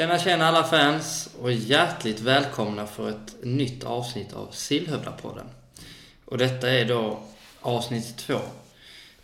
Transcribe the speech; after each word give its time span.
Tjena 0.00 0.18
tjena 0.18 0.46
alla 0.46 0.64
fans 0.64 1.28
och 1.40 1.52
hjärtligt 1.52 2.20
välkomna 2.20 2.86
för 2.86 3.08
ett 3.08 3.34
nytt 3.42 3.84
avsnitt 3.84 4.32
av 4.32 4.48
Sillhövdapodden. 4.50 5.46
Och 6.24 6.38
detta 6.38 6.70
är 6.70 6.84
då 6.84 7.18
avsnitt 7.60 8.16
två. 8.16 8.38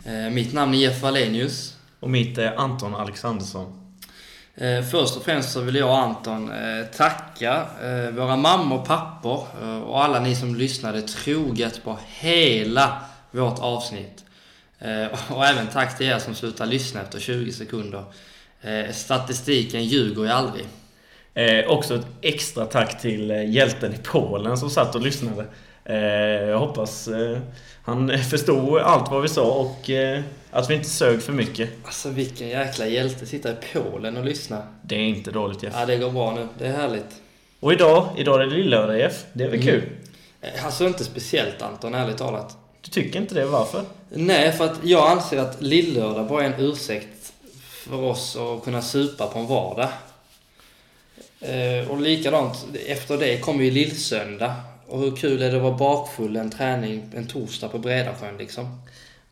Eh, 0.05 0.29
mitt 0.31 0.53
namn 0.53 0.73
är 0.73 0.77
Jeff 0.77 1.01
Wallenius. 1.01 1.75
Och 1.99 2.09
mitt 2.09 2.37
är 2.37 2.55
Anton 2.55 2.95
Alexandersson. 2.95 3.97
Eh, 4.55 4.83
först 4.83 5.17
och 5.17 5.23
främst 5.23 5.51
så 5.51 5.61
vill 5.61 5.75
jag 5.75 5.89
och 5.89 5.97
Anton 5.97 6.51
eh, 6.51 6.85
tacka 6.85 7.65
våra 8.11 8.35
mammor 8.35 8.79
och 8.79 8.87
pappor 8.87 9.47
och 9.85 10.03
alla 10.03 10.19
ni 10.19 10.35
som 10.35 10.55
lyssnade 10.55 11.01
troget 11.01 11.83
på 11.83 11.99
hela 12.07 13.01
vårt 13.31 13.59
avsnitt. 13.59 14.25
Och 15.29 15.45
även 15.45 15.67
tack 15.67 15.97
till 15.97 16.07
er 16.07 16.19
som 16.19 16.35
slutar 16.35 16.65
lyssna 16.65 17.01
efter 17.01 17.19
20 17.19 17.51
sekunder. 17.51 18.03
Eh, 18.61 18.91
statistiken 18.93 19.83
ljuger 19.85 20.23
ju 20.23 20.29
aldrig. 20.29 20.65
Eh, 21.33 21.67
också 21.71 21.95
ett 21.95 22.05
extra 22.21 22.65
tack 22.65 23.01
till 23.01 23.31
eh, 23.31 23.49
hjälten 23.51 23.93
i 23.93 23.97
Polen 24.03 24.57
som 24.57 24.69
satt 24.69 24.95
och 24.95 25.01
lyssnade. 25.01 25.45
Eh, 25.85 25.95
jag 26.49 26.59
hoppas 26.59 27.07
eh, 27.07 27.37
han 27.83 28.19
förstod 28.29 28.77
allt 28.79 29.11
vad 29.11 29.21
vi 29.21 29.27
sa 29.27 29.43
och 29.53 29.89
eh, 29.89 30.21
att 30.51 30.69
vi 30.69 30.73
inte 30.75 30.89
sög 30.89 31.21
för 31.21 31.33
mycket. 31.33 31.69
Alltså 31.85 32.09
vilken 32.09 32.47
jäkla 32.47 32.87
hjälte 32.87 33.25
sitta 33.25 33.51
i 33.51 33.55
Polen 33.73 34.17
och 34.17 34.25
lyssna. 34.25 34.63
Det 34.81 34.95
är 34.95 34.99
inte 34.99 35.31
dåligt 35.31 35.63
Jeff. 35.63 35.73
Ja, 35.79 35.85
det 35.85 35.97
går 35.97 36.11
bra 36.11 36.35
nu. 36.35 36.47
Det 36.57 36.67
är 36.67 36.73
härligt. 36.73 37.21
Och 37.59 37.73
idag, 37.73 38.09
idag 38.17 38.41
är 38.41 38.45
det 38.45 38.55
lillördag 38.55 38.99
Jeff. 38.99 39.25
Det 39.33 39.43
är 39.43 39.49
väl 39.49 39.61
Mm. 39.61 39.67
kul? 39.73 39.83
Alltså 40.65 40.87
inte 40.87 41.03
speciellt 41.03 41.61
Anton, 41.61 41.95
ärligt 41.95 42.17
talat. 42.17 42.57
Du 42.81 42.89
tycker 42.91 43.19
inte 43.19 43.35
det? 43.35 43.45
Varför? 43.45 43.83
Nej, 44.09 44.51
för 44.51 44.65
att 44.65 44.79
jag 44.83 45.11
anser 45.11 45.37
att 45.39 45.61
lillördag 45.61 46.27
bara 46.27 46.43
är 46.43 46.47
en 46.53 46.59
ursäkt 46.65 47.33
för 47.89 48.03
oss 48.03 48.37
att 48.37 48.63
kunna 48.63 48.81
supa 48.81 49.27
på 49.27 49.39
en 49.39 49.47
vardag. 49.47 49.89
Eh, 51.41 51.89
och 51.91 52.01
likadant, 52.01 52.65
efter 52.87 53.17
det 53.17 53.37
kommer 53.37 53.63
ju 53.63 53.71
lillsöndag. 53.71 54.55
Och 54.87 54.99
hur 54.99 55.15
kul 55.15 55.41
är 55.41 55.51
det 55.51 55.57
att 55.57 55.63
vara 55.63 55.77
bakfull 55.77 56.35
en 56.35 56.49
träning 56.49 57.11
en 57.15 57.27
torsdag 57.27 57.67
på 57.67 57.77
Bredasjön 57.79 58.37
liksom? 58.37 58.81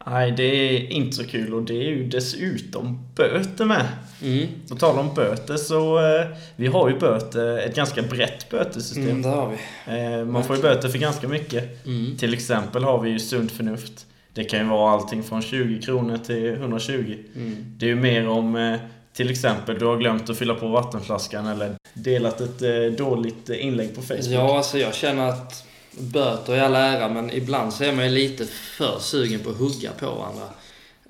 Nej, 0.07 0.31
det 0.31 0.43
är 0.43 0.91
inte 0.91 1.15
så 1.15 1.23
kul 1.23 1.53
och 1.53 1.63
det 1.63 1.73
är 1.73 1.89
ju 1.89 2.07
dessutom 2.07 3.07
böter 3.15 3.65
med. 3.65 3.87
Mm, 4.21 4.47
På 4.69 4.75
tal 4.75 4.99
om 4.99 5.13
böter 5.13 5.57
så, 5.57 5.97
eh, 5.99 6.27
vi 6.55 6.67
har 6.67 6.89
ju 6.89 6.99
böter, 6.99 7.57
ett 7.57 7.75
ganska 7.75 8.01
brett 8.01 8.49
bötessystem. 8.49 9.09
mm 9.09 9.21
det 9.21 9.29
har 9.29 9.49
vi. 9.51 9.57
Eh, 10.19 10.25
man 10.25 10.43
får 10.43 10.55
ju 10.55 10.61
böter 10.61 10.89
för 10.89 10.97
ganska 10.97 11.27
mycket. 11.27 11.85
Mm. 11.85 12.17
Till 12.17 12.33
exempel 12.33 12.83
har 12.83 13.01
vi 13.01 13.09
ju 13.09 13.19
sunt 13.19 13.51
förnuft. 13.51 14.05
Det 14.35 14.43
kan 14.43 14.59
ju 14.59 14.65
vara 14.65 14.91
allting 14.91 15.23
från 15.23 15.41
20 15.41 15.81
kronor 15.81 16.17
till 16.17 16.47
120. 16.47 17.17
Mm. 17.35 17.55
Det 17.77 17.85
är 17.85 17.89
ju 17.89 17.95
mer 17.95 18.27
om 18.27 18.55
eh, 18.55 18.79
till 19.13 19.29
exempel 19.31 19.79
du 19.79 19.85
har 19.85 19.97
glömt 19.97 20.29
att 20.29 20.37
fylla 20.37 20.53
på 20.53 20.67
vattenflaskan 20.67 21.47
eller 21.47 21.75
delat 21.93 22.41
ett 22.41 22.61
eh, 22.61 22.97
dåligt 22.97 23.49
eh, 23.49 23.65
inlägg 23.65 23.95
på 23.95 24.01
Facebook. 24.01 24.25
Ja, 24.25 24.57
alltså 24.57 24.77
jag 24.77 24.95
känner 24.95 25.29
att 25.29 25.65
böter 25.91 26.55
i 26.55 26.59
all 26.59 26.75
ära, 26.75 27.09
men 27.09 27.31
ibland 27.31 27.73
så 27.73 27.83
är 27.83 27.93
man 27.93 28.05
ju 28.05 28.11
lite 28.11 28.45
för 28.45 28.99
sugen 28.99 29.39
på 29.39 29.49
att 29.49 29.57
hugga 29.57 29.91
på 29.99 30.05
varandra. 30.05 30.49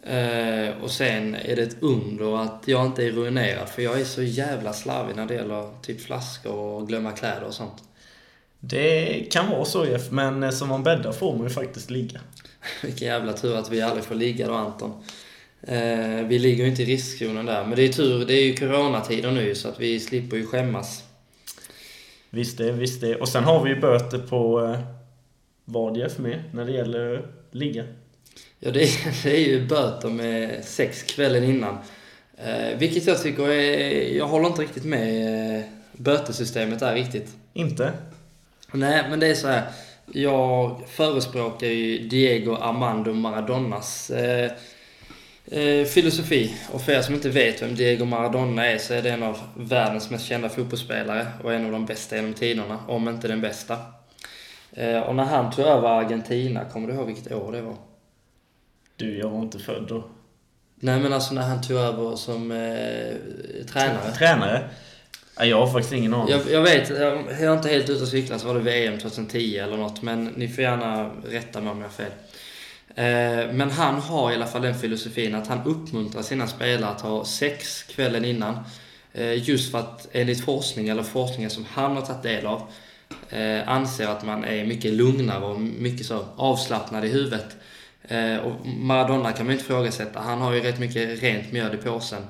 Eh, 0.03 0.84
och 0.84 0.92
sen 0.92 1.36
är 1.36 1.56
det 1.56 1.62
ett 1.62 1.78
under 1.80 2.44
att 2.44 2.64
jag 2.66 2.86
inte 2.86 3.03
är 3.03 3.12
ruinerad, 3.12 3.70
för 3.70 3.81
jag 3.81 4.00
är 4.00 4.06
så 4.06 4.23
jävla 4.23 4.73
slarvig 4.73 5.16
när 5.16 5.26
det 5.26 5.34
gäller 5.34 5.81
typ 5.81 6.02
flaskor 6.02 6.56
och 6.56 6.88
glömma 6.88 7.12
kläder 7.12 7.44
och 7.44 7.53
sånt. 7.53 7.84
Det 8.68 9.32
kan 9.32 9.50
vara 9.50 9.66
så 9.66 9.86
Jeff, 9.86 10.12
men 10.12 10.44
eh, 10.44 10.50
som 10.50 10.70
man 10.70 10.84
bäddar 10.84 11.12
får 11.12 11.36
man 11.36 11.44
ju 11.44 11.50
faktiskt 11.50 11.90
ligga. 11.90 12.20
Vilken 12.84 13.08
jävla 13.08 13.34
tur 13.34 13.56
att 13.56 13.72
vi 13.72 13.82
aldrig 13.82 14.04
får 14.04 14.16
ligga 14.16 14.48
då, 14.48 14.54
Anton. 14.54 15.04
Eh, 15.62 16.28
vi 16.28 16.40
ligger 16.40 16.64
ju 16.64 16.70
inte 16.70 16.84
i 16.84 16.86
riskzonen 16.86 17.46
där, 17.46 17.66
men 17.66 17.76
det 17.76 17.82
är 17.82 17.90
tur, 17.90 18.26
det 18.26 18.34
är 18.34 18.44
ju 18.44 18.56
coronatider 18.56 19.32
nu 19.32 19.56
så 19.56 19.68
att 19.68 19.80
vi 19.80 20.00
slipper 20.00 20.38
ju 20.38 20.46
skämmas. 20.46 21.04
Visst 22.30 22.58
det, 22.58 22.72
visst 22.72 23.02
det. 23.02 23.16
Och 23.16 23.30
sen 23.30 23.44
har 23.44 23.64
vi 23.64 23.70
ju 23.70 23.80
böter 23.80 24.20
på 24.20 24.64
eh, 24.64 24.80
vad 25.66 25.98
Jeff 25.98 26.18
med 26.18 26.44
när 26.54 26.66
det 26.66 26.72
gäller 26.72 27.28
ligga. 27.52 27.84
Ja, 28.59 28.72
det 28.72 28.84
är, 28.84 29.24
det 29.24 29.36
är 29.36 29.48
ju 29.48 29.68
böter 29.68 30.09
med 30.09 30.66
sex 30.66 31.04
kvällen 31.04 31.44
innan. 31.44 31.78
Eh, 32.38 32.78
vilket 32.78 33.08
jag 33.08 33.24
tycker 33.24 33.50
är... 33.50 34.18
Jag 34.18 34.28
håller 34.28 34.48
inte 34.48 34.62
riktigt 34.62 34.86
med 34.86 35.58
eh, 35.58 35.64
bötesystemet 35.92 36.80
där 36.80 36.94
riktigt. 36.94 37.36
Inte? 37.54 37.94
Nej, 38.75 39.09
men 39.09 39.19
det 39.19 39.28
är 39.28 39.36
så 39.36 39.47
här. 39.47 39.63
Jag 40.12 40.81
förespråkar 40.88 41.68
ju 41.68 42.08
Diego 42.08 42.56
Armando 42.56 43.13
Maradonas 43.13 44.09
eh, 44.09 44.52
eh, 45.46 45.86
filosofi. 45.86 46.56
Och 46.72 46.81
för 46.81 46.91
er 46.91 47.02
som 47.02 47.16
inte 47.16 47.30
vet 47.30 47.62
vem 47.62 47.75
Diego 47.75 48.06
Maradona 48.06 48.66
är 48.66 48.78
så 48.78 48.94
är 48.94 49.02
det 49.02 49.09
en 49.09 49.24
av 49.24 49.38
världens 49.58 50.09
mest 50.09 50.25
kända 50.25 50.50
fotbollsspelare 50.50 51.28
och 51.44 51.53
en 51.53 51.66
av 51.66 51.72
de 51.72 51.86
bästa 51.86 52.16
genom 52.16 52.34
tiderna, 52.34 52.80
om 52.88 53.09
inte 53.09 53.28
den 53.28 53.41
bästa. 53.41 53.78
Eh, 54.72 55.00
och 55.00 55.16
när 55.16 55.24
han 55.24 55.52
tog 55.52 55.66
över 55.66 55.88
Argentina, 55.88 56.66
kommer 56.66 56.88
du 56.88 56.94
ihåg 56.94 57.07
vilket 57.07 57.31
år 57.31 57.52
det 57.52 57.62
var? 57.62 57.75
Du, 58.96 59.18
jag 59.18 59.30
var 59.30 59.42
inte 59.42 59.59
född 59.59 59.86
då. 59.88 60.03
Nej 60.75 61.00
men 61.00 61.13
alltså 61.13 61.34
när 61.34 61.42
han 61.42 61.62
tog 61.62 61.78
över 61.78 62.16
som 62.16 62.52
eh, 62.52 63.66
tränare. 63.66 64.12
Tränare? 64.18 64.69
Nej, 65.40 65.50
jag 65.50 65.59
har 65.59 65.68
faktiskt 65.68 65.94
ingen 65.94 66.13
aning. 66.13 66.29
Jag, 66.29 66.51
jag 66.51 66.62
vet, 66.62 66.90
jag 66.90 67.23
jag 67.29 67.41
är 67.41 67.53
inte 67.53 67.69
helt 67.69 67.90
ute 67.90 68.03
och 68.03 68.07
cyklar 68.07 68.38
så 68.38 68.47
var 68.47 68.53
det 68.53 68.59
VM 68.59 69.00
2010 69.00 69.57
eller 69.57 69.78
något 69.78 70.01
men 70.01 70.25
ni 70.25 70.47
får 70.47 70.63
gärna 70.63 71.12
rätta 71.25 71.62
mig 71.62 71.72
om 71.72 71.78
jag 71.78 71.88
har 71.88 71.91
fel. 71.91 72.12
Eh, 72.96 73.53
men 73.53 73.72
han 73.72 73.95
har 73.95 74.31
i 74.31 74.35
alla 74.35 74.47
fall 74.47 74.62
den 74.62 74.79
filosofin 74.79 75.35
att 75.35 75.47
han 75.47 75.66
uppmuntrar 75.66 76.22
sina 76.22 76.47
spelare 76.47 76.91
att 76.91 77.01
ha 77.01 77.25
sex 77.25 77.84
kvällen 77.84 78.25
innan. 78.25 78.59
Eh, 79.13 79.50
just 79.50 79.72
för 79.72 79.79
att 79.79 80.07
enligt 80.12 80.45
forskning, 80.45 80.88
eller 80.88 81.03
forskningen 81.03 81.50
som 81.50 81.66
han 81.69 81.95
har 81.95 82.01
tagit 82.06 82.24
del 82.24 82.45
av, 82.45 82.62
eh, 83.29 83.69
anser 83.69 84.07
att 84.07 84.25
man 84.25 84.44
är 84.44 84.66
mycket 84.66 84.94
lugnare 84.94 85.45
och 85.45 85.62
mycket 85.62 86.06
så 86.06 86.25
avslappnad 86.35 87.06
i 87.06 87.07
huvudet. 87.07 87.56
Eh, 88.07 88.38
och 88.38 88.66
Maradona 88.68 89.31
kan 89.31 89.45
man 89.45 89.53
ju 89.53 89.59
inte 89.59 89.66
ifrågasätta. 89.66 90.19
Han 90.19 90.41
har 90.41 90.53
ju 90.53 90.62
rätt 90.62 90.79
mycket 90.79 91.24
rent 91.24 91.51
mjöl 91.51 91.74
i 91.74 91.78
påsen. 91.78 92.22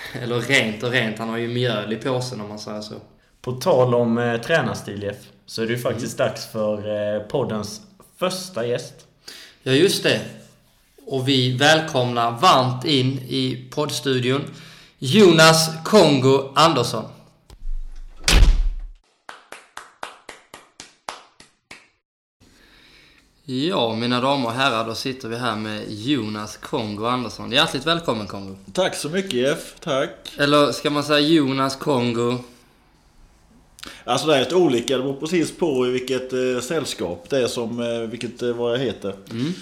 Eller 0.22 0.40
rent 0.40 0.82
och 0.82 0.90
rent, 0.90 1.18
han 1.18 1.28
har 1.28 1.36
ju 1.36 1.48
mjöl 1.48 1.92
i 1.92 1.96
påsen 1.96 2.40
om 2.40 2.48
man 2.48 2.58
säger 2.58 2.80
så. 2.80 2.94
På 3.42 3.52
tal 3.52 3.94
om 3.94 4.18
eh, 4.18 4.40
tränarstil 4.40 5.02
Jeff, 5.02 5.16
så 5.46 5.62
är 5.62 5.66
det 5.66 5.72
ju 5.72 5.78
faktiskt 5.78 6.18
dags 6.18 6.46
för 6.46 6.76
eh, 7.16 7.22
poddens 7.22 7.80
första 8.18 8.66
gäst. 8.66 8.94
Ja, 9.62 9.72
just 9.72 10.02
det. 10.02 10.20
Och 11.06 11.28
vi 11.28 11.56
välkomnar 11.56 12.30
varmt 12.30 12.84
in 12.84 13.18
i 13.18 13.68
poddstudion 13.70 14.42
Jonas 14.98 15.70
Kongo 15.84 16.52
Andersson. 16.54 17.04
Ja, 23.50 23.94
mina 23.94 24.20
damer 24.20 24.46
och 24.46 24.52
herrar, 24.52 24.86
då 24.86 24.94
sitter 24.94 25.28
vi 25.28 25.36
här 25.36 25.56
med 25.56 25.84
Jonas 25.88 26.56
Kongo 26.56 27.06
Andersson. 27.06 27.52
Hjärtligt 27.52 27.86
välkommen 27.86 28.26
Kongo. 28.26 28.56
Tack 28.72 28.96
så 28.96 29.08
mycket 29.08 29.32
Jeff, 29.32 29.74
tack. 29.80 30.32
Eller 30.38 30.72
ska 30.72 30.90
man 30.90 31.04
säga 31.04 31.20
Jonas 31.20 31.76
Kongo? 31.76 32.38
Alltså 34.04 34.26
det 34.26 34.36
är 34.36 34.42
ett 34.42 34.52
olika, 34.52 34.96
det 34.96 35.02
beror 35.02 35.16
precis 35.20 35.56
på 35.56 35.86
i 35.86 35.90
vilket 35.90 36.32
eh, 36.32 36.60
sällskap 36.62 37.26
det 37.30 37.38
är 37.38 37.46
som, 37.46 37.80
eh, 37.80 38.00
vilket, 38.00 38.42
eh, 38.42 38.52
vad 38.52 38.72
jag 38.72 38.78
heter. 38.78 39.14
Mm. 39.30 39.52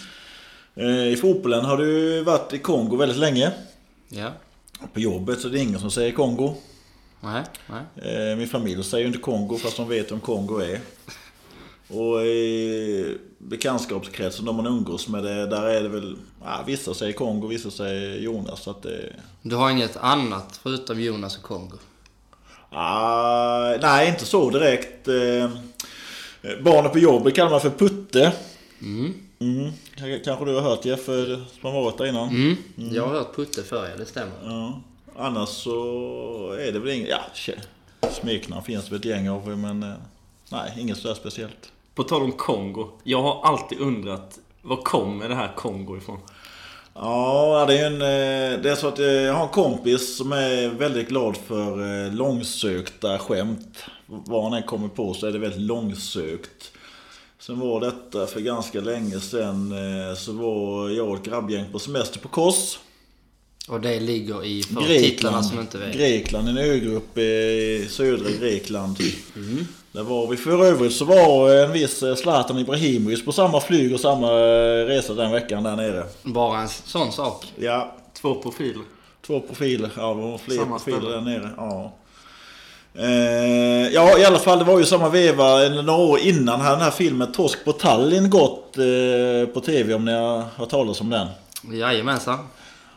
Eh, 0.75 1.13
I 1.13 1.17
fotbollen 1.17 1.65
har 1.65 1.77
du 1.77 2.23
varit 2.23 2.53
i 2.53 2.59
Kongo 2.59 2.97
väldigt 2.97 3.19
länge. 3.19 3.53
Ja. 4.09 4.33
På 4.93 5.01
jobbet 5.01 5.41
så 5.41 5.49
det 5.49 5.59
är 5.59 5.63
ingen 5.63 5.81
som 5.81 5.91
säger 5.91 6.13
Kongo. 6.13 6.55
Nej, 7.21 7.43
nej. 7.67 8.31
Eh, 8.31 8.37
min 8.37 8.49
familj 8.49 8.85
säger 8.85 9.03
ju 9.05 9.07
inte 9.07 9.19
Kongo 9.19 9.59
fast 9.59 9.77
de 9.77 9.89
vet 9.89 10.13
vem 10.13 10.21
Kongo 10.21 10.59
är. 10.59 10.81
Och 11.91 12.27
i 12.27 13.19
bekantskapskretsen, 13.39 14.45
de 14.45 14.57
man 14.57 14.67
umgås 14.67 15.09
med, 15.09 15.25
det, 15.25 15.47
där 15.47 15.63
är 15.63 15.83
det 15.83 15.89
väl... 15.89 16.17
Ja, 16.45 16.63
vissa 16.67 16.95
säger 16.95 17.13
Kongo, 17.13 17.47
vissa 17.47 17.71
säger 17.71 18.21
Jonas. 18.21 18.63
Så 18.63 18.71
att 18.71 18.83
det, 18.83 19.13
Du 19.43 19.57
har 19.57 19.71
inget 19.71 19.97
annat 19.97 20.61
förutom 20.63 21.01
Jonas 21.01 21.37
och 21.37 21.43
Kongo? 21.43 21.77
Ah, 22.71 23.77
nej, 23.81 24.09
inte 24.09 24.25
så 24.25 24.51
direkt. 24.51 25.09
Eh, 25.09 25.51
barnet 26.63 26.93
på 26.93 26.99
jobbet 26.99 27.35
kallar 27.35 27.51
man 27.51 27.61
för 27.61 27.71
Putte. 27.71 28.33
Mm. 28.83 29.15
Mm. 29.41 29.73
Kanske 30.25 30.45
du 30.45 30.55
har 30.55 30.61
hört 30.63 30.85
Jeff, 30.85 31.05
som 31.05 31.45
har 31.63 31.73
varit 31.83 31.99
där 31.99 32.07
innan. 32.07 32.29
Mm. 32.29 32.57
Jag 32.77 33.07
har 33.07 33.15
hört 33.15 33.37
Putte 33.37 33.63
förr, 33.63 33.89
ja, 33.91 33.97
det 33.97 34.07
stämmer. 34.07 34.33
Ja. 34.45 34.81
Annars 35.17 35.49
så 35.49 36.57
är 36.61 36.73
det 36.73 36.79
väl 36.79 36.89
inget... 36.89 37.09
Ja, 37.09 37.21
smeknamn 38.11 38.63
finns 38.63 38.91
väl 38.91 38.99
ett 38.99 39.05
gäng 39.05 39.29
av, 39.29 39.59
men... 39.59 39.83
eh, 39.83 39.93
Nej, 40.53 40.73
inget 40.79 40.99
sådär 40.99 41.15
speciellt. 41.15 41.73
På 41.99 42.05
tal 42.05 42.23
om 42.23 42.33
Kongo. 42.33 42.89
Jag 43.05 43.23
har 43.23 43.43
alltid 43.45 43.79
undrat, 43.81 44.39
var 44.63 44.77
kommer 44.77 45.29
det 45.29 45.35
här 45.35 45.53
Kongo 45.57 45.97
ifrån? 45.97 46.19
Ja, 46.95 47.65
det 47.69 47.79
är 47.79 47.87
en... 47.87 47.93
eh, 48.03 48.63
Det 48.63 48.71
är 48.71 48.75
så 48.75 48.89
att 48.89 48.99
eh, 48.99 49.07
jag 49.07 49.35
har 49.35 49.43
en 49.43 49.49
kompis 49.49 50.17
som 50.17 50.33
är 50.33 50.69
väldigt 50.69 51.09
glad 51.09 51.37
för 51.37 52.05
eh, 52.07 52.13
långsökta 52.15 53.19
skämt. 53.19 53.79
Vad 54.07 54.43
han 54.45 54.53
än 54.53 54.63
kommer 54.63 54.89
på 54.89 55.15
så 55.15 55.27
är 55.27 55.33
det 55.33 55.39
väldigt 55.39 55.61
långsökt. 55.61 56.71
Sen 57.39 57.61
var 57.61 57.81
detta 57.81 58.27
för 58.27 58.41
ganska 58.41 58.81
länge 58.81 59.21
sedan 59.21 59.75
så 60.17 60.33
var 60.33 60.91
jag 60.91 61.09
och 61.09 61.17
ett 61.17 61.23
grabbgäng 61.25 61.65
på 61.73 61.79
semester 61.79 62.19
på 62.21 62.29
Kos. 62.29 62.79
Och 63.69 63.81
det 63.81 64.01
ligger 64.01 64.45
i 64.45 64.63
för 64.63 64.81
titlarna 64.87 65.43
som 65.43 65.61
inte 65.61 65.79
vet. 65.79 65.95
Grekland, 65.97 66.49
en 66.49 66.59
ögrupp 66.59 67.19
i 67.19 67.87
södra 67.91 68.31
Grekland. 68.31 68.97
Där 69.93 70.03
var 70.03 70.27
vi. 70.27 70.37
För 70.37 70.65
övrigt 70.65 70.93
så 70.93 71.05
var 71.05 71.51
en 71.55 71.73
viss 71.73 72.03
Zlatan 72.17 72.59
Ibrahimovic 72.59 73.25
på 73.25 73.33
samma 73.33 73.61
flyg 73.61 73.95
och 73.95 74.01
samma 74.01 74.31
resa 74.87 75.15
den 75.15 75.31
veckan 75.33 75.63
där 75.63 75.77
nere. 75.77 76.05
Bara 76.23 76.61
en 76.61 76.69
sån 76.69 77.13
sak. 77.13 77.53
Ja, 77.57 77.95
Två 78.21 78.35
profiler. 78.35 78.83
två 79.27 79.41
profiler. 79.41 79.91
Ja, 79.97 80.15
det 80.15 80.23
var 80.23 80.39
fler 80.39 80.57
Samma 80.57 80.77
profiler 80.79 80.99
ställe. 81.01 81.15
där 81.15 81.21
nere. 81.21 81.51
Ja. 81.57 81.93
Eh, 82.95 83.89
ja, 83.95 84.19
i 84.19 84.25
alla 84.25 84.39
fall 84.39 84.59
det 84.59 84.65
var 84.65 84.79
ju 84.79 84.85
samma 84.85 85.09
veva, 85.09 85.69
några 85.69 85.93
år 86.03 86.19
innan 86.19 86.61
hade 86.61 86.77
den 86.77 86.85
här 86.85 86.91
filmen 86.91 87.33
Torsk 87.33 87.65
på 87.65 87.73
Tallinn 87.73 88.31
gått 88.31 88.79
eh, 88.79 89.49
på 89.55 89.61
TV 89.61 89.95
om 89.95 90.05
ni 90.05 90.13
har 90.13 90.45
hört 90.57 90.69
talas 90.71 91.01
om 91.01 91.11
den. 91.11 91.27
Jajamensan. 91.73 92.39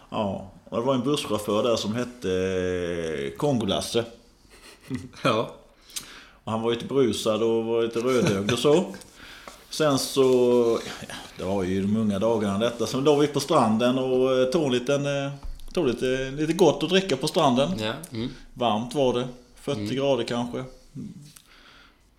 Ja, 0.09 0.51
och 0.69 0.77
det 0.77 0.83
var 0.83 0.93
en 0.93 1.03
busschaufför 1.03 1.63
där 1.63 1.75
som 1.75 1.95
hette 1.95 2.29
eh, 3.31 3.37
Kongolasse. 3.37 4.03
Ja. 5.23 5.49
Och 6.43 6.51
han 6.51 6.61
var 6.61 6.71
lite 6.71 6.85
brusad 6.85 7.43
och 7.43 7.65
var 7.65 7.83
lite 7.83 7.99
rödögd 7.99 8.51
och 8.51 8.59
så. 8.59 8.85
Sen 9.71 9.99
så, 9.99 10.79
ja, 11.07 11.15
det 11.37 11.43
var 11.43 11.63
ju 11.63 11.81
de 11.81 11.97
unga 11.97 12.19
dagarna 12.19 12.57
detta. 12.57 12.87
Sen 12.87 13.03
låg 13.03 13.19
vi 13.19 13.27
på 13.27 13.39
stranden 13.39 13.97
och 13.97 14.37
eh, 14.37 14.45
tog 14.45 14.65
en 14.65 14.71
liten, 14.71 15.05
eh, 15.05 15.31
tog 15.73 15.87
lite, 15.87 16.31
lite 16.31 16.53
gott 16.53 16.83
att 16.83 16.89
dricka 16.89 17.17
på 17.17 17.27
stranden. 17.27 17.69
Ja. 17.79 17.93
Mm. 18.13 18.29
Varmt 18.53 18.95
var 18.95 19.13
det. 19.13 19.27
40 19.55 19.95
grader 19.95 20.23
kanske. 20.23 20.63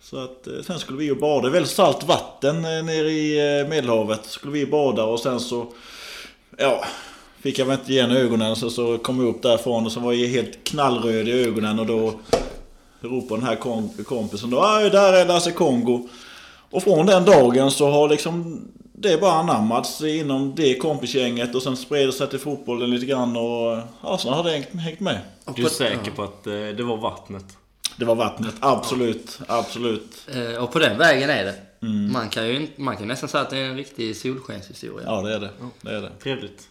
Så 0.01 0.23
att 0.23 0.47
eh, 0.47 0.53
sen 0.63 0.79
skulle 0.79 0.97
vi 0.97 1.05
ju 1.05 1.15
bada. 1.15 1.49
Väldigt 1.49 1.71
salt 1.71 2.03
vatten 2.03 2.61
nere 2.61 3.11
i 3.11 3.65
Medelhavet. 3.69 4.25
Skulle 4.25 4.53
vi 4.53 4.65
bada 4.65 5.03
och 5.03 5.19
sen 5.19 5.39
så, 5.39 5.67
ja, 6.57 6.85
fick 7.41 7.59
jag 7.59 7.65
väl 7.65 7.79
inte 7.79 7.91
igen 7.91 8.11
ögonen. 8.11 8.55
Så, 8.55 8.69
så 8.69 8.97
kom 8.97 9.19
jag 9.19 9.29
upp 9.29 9.41
därifrån 9.41 9.85
och 9.85 9.91
så 9.91 9.99
var 9.99 10.13
jag 10.13 10.27
helt 10.27 10.63
knallröd 10.63 11.27
i 11.27 11.31
ögonen 11.31 11.79
och 11.79 11.85
då 11.85 12.13
ropade 13.03 13.41
den 13.41 13.47
här 13.49 13.55
kom- 13.55 13.89
kompisen 14.05 14.49
då, 14.49 14.63
"Aj, 14.65 14.89
där 14.89 15.13
är 15.13 15.25
Lasse 15.25 15.51
Kongo. 15.51 16.09
Och 16.71 16.83
från 16.83 17.05
den 17.05 17.25
dagen 17.25 17.71
så 17.71 17.91
har 17.91 18.09
liksom 18.09 18.61
det 18.93 19.21
bara 19.21 19.31
anammats 19.33 20.01
inom 20.01 20.55
det 20.55 20.75
kompisgänget 20.75 21.55
och 21.55 21.63
sen 21.63 21.77
spred 21.77 22.07
det 22.07 22.11
sig 22.13 22.29
till 22.29 22.39
fotbollen 22.39 22.89
lite 22.91 23.05
grann 23.05 23.35
och 23.37 23.79
ja, 24.03 24.17
sen 24.21 24.33
har 24.33 24.43
det 24.43 24.49
hängt, 24.51 24.75
hängt 24.75 24.99
med. 24.99 25.19
Du 25.55 25.65
är 25.65 25.69
säker 25.69 26.11
på 26.11 26.23
att 26.23 26.47
eh, 26.47 26.53
det 26.53 26.83
var 26.83 26.97
vattnet? 26.97 27.45
Det 27.97 28.05
var 28.05 28.15
vattnet, 28.15 28.55
absolut, 28.59 29.39
absolut. 29.47 30.27
Eh, 30.35 30.63
Och 30.63 30.71
på 30.71 30.79
den 30.79 30.97
vägen 30.97 31.29
är 31.29 31.43
det. 31.45 31.55
Mm. 31.81 32.11
Man 32.11 32.29
kan 32.29 32.47
ju 32.47 32.55
inte- 32.55 32.81
man 32.81 32.97
kan 32.97 33.07
nästan 33.07 33.29
säga 33.29 33.41
att 33.41 33.49
det 33.49 33.57
är 33.57 33.65
en 33.69 33.75
riktig 33.75 34.15
solskenshistoria. 34.17 35.05
Ja, 35.07 35.21
det 35.21 35.35
är 35.35 35.39
det. 35.39 35.49
Det 35.81 35.89
är 35.89 36.01
det. 36.01 36.09
Trevligt. 36.23 36.67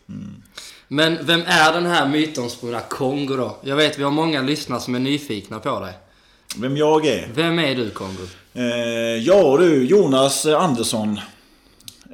Men 0.88 1.18
vem 1.26 1.42
är 1.46 1.72
den 1.72 1.86
här 1.86 2.08
mytomspunna 2.08 2.80
Kongo 2.80 3.36
då? 3.36 3.56
Jag 3.62 3.76
vet 3.76 3.98
vi 3.98 4.02
har 4.02 4.10
många 4.10 4.42
lyssnare 4.42 4.80
som 4.80 4.94
är 4.94 4.98
nyfikna 4.98 5.58
på 5.58 5.80
dig. 5.80 5.92
Vem 6.60 6.76
jag 6.76 7.06
är? 7.06 7.28
Vem 7.34 7.58
är 7.58 7.74
du 7.74 7.90
Kongo? 7.90 8.22
Eh, 8.54 8.64
ja 9.16 9.56
du, 9.58 9.84
Jonas 9.84 10.46
Andersson 10.46 11.20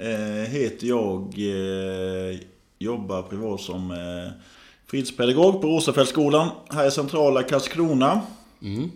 eh, 0.00 0.50
heter 0.50 0.86
jag. 0.86 1.34
Eh, 1.38 2.38
jobbar 2.78 3.22
privat 3.22 3.60
som 3.60 3.90
eh, 3.90 4.32
fritidspedagog 4.86 5.60
på 5.60 5.68
Rosafältsskolan 5.68 6.48
här 6.70 6.86
i 6.86 6.90
centrala 6.90 7.42
Karlskrona. 7.42 8.20
Mm. 8.62 8.90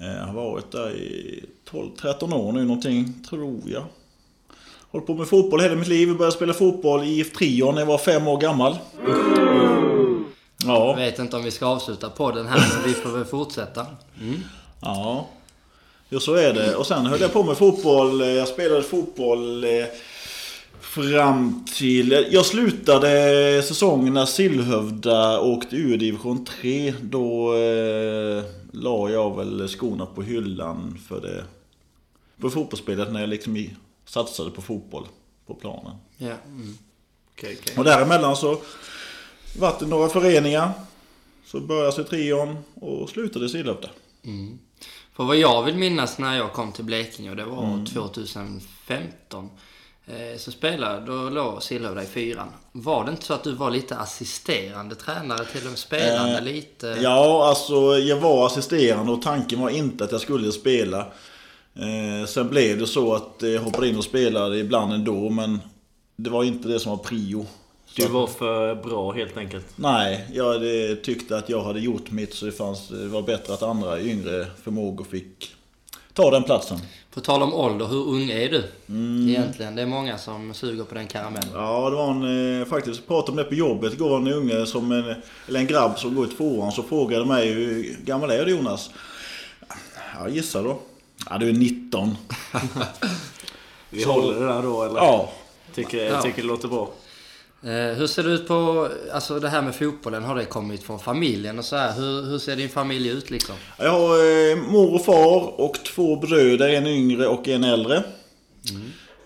Eh, 0.00 0.26
har 0.26 0.34
varit 0.34 0.72
där 0.72 0.90
i 0.90 1.44
12-13 1.70 2.34
år 2.34 2.52
nu 2.52 2.64
någonting, 2.64 3.24
tror 3.28 3.60
jag. 3.66 3.84
Hållit 4.90 5.06
på 5.06 5.14
med 5.14 5.28
fotboll 5.28 5.60
hela 5.60 5.76
mitt 5.76 5.88
liv. 5.88 6.16
Började 6.16 6.36
spela 6.36 6.52
fotboll 6.52 7.04
i 7.04 7.20
IF 7.20 7.32
Trion 7.32 7.74
när 7.74 7.82
jag 7.82 7.86
var 7.86 7.98
fem 7.98 8.28
år 8.28 8.40
gammal. 8.40 8.76
Jag 9.06 9.77
Ja, 10.74 10.92
vet 10.92 11.18
inte 11.18 11.36
om 11.36 11.42
vi 11.42 11.50
ska 11.50 11.66
avsluta 11.66 12.10
podden 12.10 12.46
här, 12.46 12.72
men 12.74 12.88
vi 12.88 12.94
får 12.94 13.10
väl 13.10 13.24
fortsätta. 13.24 13.86
Mm. 14.20 14.40
ja. 14.80 15.28
Jo, 16.08 16.20
så 16.20 16.34
är 16.34 16.52
det. 16.54 16.76
Och 16.76 16.86
sen 16.86 17.06
höll 17.06 17.20
jag 17.20 17.32
på 17.32 17.42
med 17.42 17.56
fotboll. 17.56 18.20
Jag 18.20 18.48
spelade 18.48 18.82
fotboll 18.82 19.64
eh, 19.64 19.84
fram 20.80 21.64
till... 21.76 22.26
Jag 22.30 22.46
slutade 22.46 23.62
säsongen 23.62 24.14
när 24.14 24.26
Sillhövda 24.26 25.40
åkte 25.40 25.76
ur 25.76 25.98
division 25.98 26.44
3. 26.44 26.94
Då 27.02 27.54
eh, 27.54 28.44
la 28.72 29.10
jag 29.10 29.36
väl 29.36 29.68
skorna 29.68 30.06
på 30.06 30.22
hyllan 30.22 31.00
för 31.08 31.20
det... 31.20 31.44
På 32.40 32.50
fotbollsspelet 32.50 33.12
när 33.12 33.20
jag 33.20 33.28
liksom 33.28 33.56
i, 33.56 33.74
satsade 34.04 34.50
på 34.50 34.62
fotboll 34.62 35.06
på 35.46 35.54
planen. 35.54 35.92
Ja. 36.16 36.26
Mm. 36.46 36.78
Okej, 37.32 37.58
okej. 37.60 37.74
Och 37.78 37.84
däremellan 37.84 38.36
så 38.36 38.60
vart 39.58 39.78
det 39.78 39.86
några 39.86 40.08
föreningar. 40.08 40.70
Så 41.46 41.60
började 41.60 41.92
jag 41.96 42.06
i 42.06 42.08
Trion 42.08 42.56
och 42.74 43.08
slutade 43.10 43.48
i. 43.48 43.90
Mm. 44.24 44.58
För 45.16 45.24
vad 45.24 45.36
jag 45.36 45.62
vill 45.62 45.74
minnas 45.74 46.18
när 46.18 46.36
jag 46.36 46.52
kom 46.52 46.72
till 46.72 46.84
Blekinge, 46.84 47.30
och 47.30 47.36
det 47.36 47.44
var 47.44 47.64
Mm. 47.64 47.86
2015. 47.86 49.50
eh, 50.06 50.38
Så 50.38 50.50
spelade, 50.50 51.06
då 51.06 51.30
låg 51.30 51.62
Sillhövda 51.62 52.02
i 52.02 52.06
fyran. 52.06 52.48
Var 52.72 53.04
det 53.04 53.10
inte 53.10 53.24
så 53.24 53.34
att 53.34 53.44
du 53.44 53.52
var 53.52 53.70
lite 53.70 53.96
assisterande 53.96 54.94
tränare 54.94 55.44
till 55.44 55.64
och 55.64 55.70
med 55.70 55.78
spelande 55.78 56.38
Eh, 56.38 56.44
lite? 56.44 56.86
Ja, 57.02 57.48
alltså 57.48 57.74
jag 57.98 58.20
var 58.20 58.46
assisterande 58.46 59.12
och 59.12 59.22
tanken 59.22 59.60
var 59.60 59.70
inte 59.70 60.04
att 60.04 60.12
jag 60.12 60.20
skulle 60.20 60.52
spela. 60.52 60.98
Eh, 61.74 62.26
sen 62.28 62.48
blev 62.48 62.78
det 62.78 62.86
så 62.86 63.14
att 63.14 63.34
jag 63.38 63.60
hoppade 63.60 63.88
in 63.88 63.96
och 63.98 64.04
spelade 64.04 64.58
ibland 64.58 64.92
ändå, 64.92 65.30
men 65.30 65.60
det 66.16 66.30
var 66.30 66.44
inte 66.44 66.68
det 66.68 66.80
som 66.80 66.90
var 66.90 67.04
prio. 67.04 67.46
Du 68.06 68.12
var 68.12 68.26
för 68.26 68.74
bra 68.74 69.12
helt 69.12 69.36
enkelt. 69.36 69.66
Nej, 69.76 70.26
jag 70.32 70.60
tyckte 71.02 71.36
att 71.36 71.48
jag 71.48 71.62
hade 71.62 71.80
gjort 71.80 72.10
mitt 72.10 72.34
så 72.34 72.46
det, 72.46 72.52
fanns, 72.52 72.88
det 72.88 73.06
var 73.08 73.22
bättre 73.22 73.54
att 73.54 73.62
andra 73.62 74.00
yngre 74.00 74.46
förmågor 74.62 75.04
fick 75.04 75.54
ta 76.12 76.30
den 76.30 76.42
platsen. 76.42 76.78
På 77.14 77.20
tal 77.20 77.42
om 77.42 77.54
ålder, 77.54 77.86
hur 77.86 78.08
ung 78.08 78.30
är 78.30 78.48
du? 78.48 78.64
Mm. 78.88 79.28
Egentligen, 79.28 79.74
det 79.76 79.82
är 79.82 79.86
många 79.86 80.18
som 80.18 80.54
suger 80.54 80.84
på 80.84 80.94
den 80.94 81.06
karamellen. 81.06 81.48
Ja, 81.54 81.90
det 81.90 81.96
var 81.96 82.10
en, 82.10 82.60
eh, 82.60 82.66
faktiskt, 82.68 83.06
pratade 83.08 83.30
om 83.30 83.36
det 83.36 83.44
på 83.44 83.54
jobbet 83.54 83.92
igår, 83.94 84.16
en 84.16 84.28
unge 84.32 84.66
som, 84.66 84.92
en, 84.92 85.14
eller 85.48 85.60
en 85.60 85.66
grabb 85.66 85.98
som 85.98 86.14
går 86.14 86.26
i 86.26 86.30
tvåan 86.30 86.72
så 86.72 86.82
frågade 86.82 87.24
mig 87.24 87.48
hur 87.52 87.96
gammal 88.04 88.30
är 88.30 88.44
du 88.44 88.50
Jonas? 88.50 88.90
Ja, 90.18 90.28
gissa 90.28 90.62
då. 90.62 90.78
Ja, 91.30 91.38
du 91.38 91.48
är 91.48 91.52
19. 91.52 92.16
Vi 93.90 94.02
Så- 94.02 94.12
håller 94.12 94.40
det 94.40 94.46
där 94.46 94.62
då 94.62 94.82
eller? 94.82 94.96
Ja. 94.96 95.30
Tycker, 95.74 96.04
Ja. 96.06 96.22
tycker 96.22 96.42
det 96.42 96.48
låter 96.48 96.68
bra. 96.68 96.90
Eh, 97.62 97.70
hur 97.96 98.06
ser 98.06 98.22
det 98.22 98.30
ut 98.30 98.48
på, 98.48 98.88
alltså 99.12 99.40
det 99.40 99.48
här 99.48 99.62
med 99.62 99.74
fotbollen, 99.74 100.24
har 100.24 100.34
det 100.34 100.44
kommit 100.44 100.82
från 100.82 100.98
familjen 100.98 101.58
och 101.58 101.64
så 101.64 101.76
här? 101.76 101.92
Hur, 101.92 102.22
hur 102.30 102.38
ser 102.38 102.56
din 102.56 102.68
familj 102.68 103.08
ut 103.08 103.30
liksom? 103.30 103.54
Jag 103.78 103.90
har 103.90 104.14
eh, 104.50 104.56
mor 104.56 104.94
och 104.94 105.04
far 105.04 105.60
och 105.60 105.74
två 105.84 106.16
bröder, 106.16 106.68
en 106.68 106.86
yngre 106.86 107.26
och 107.26 107.48
en 107.48 107.64
äldre. 107.64 108.02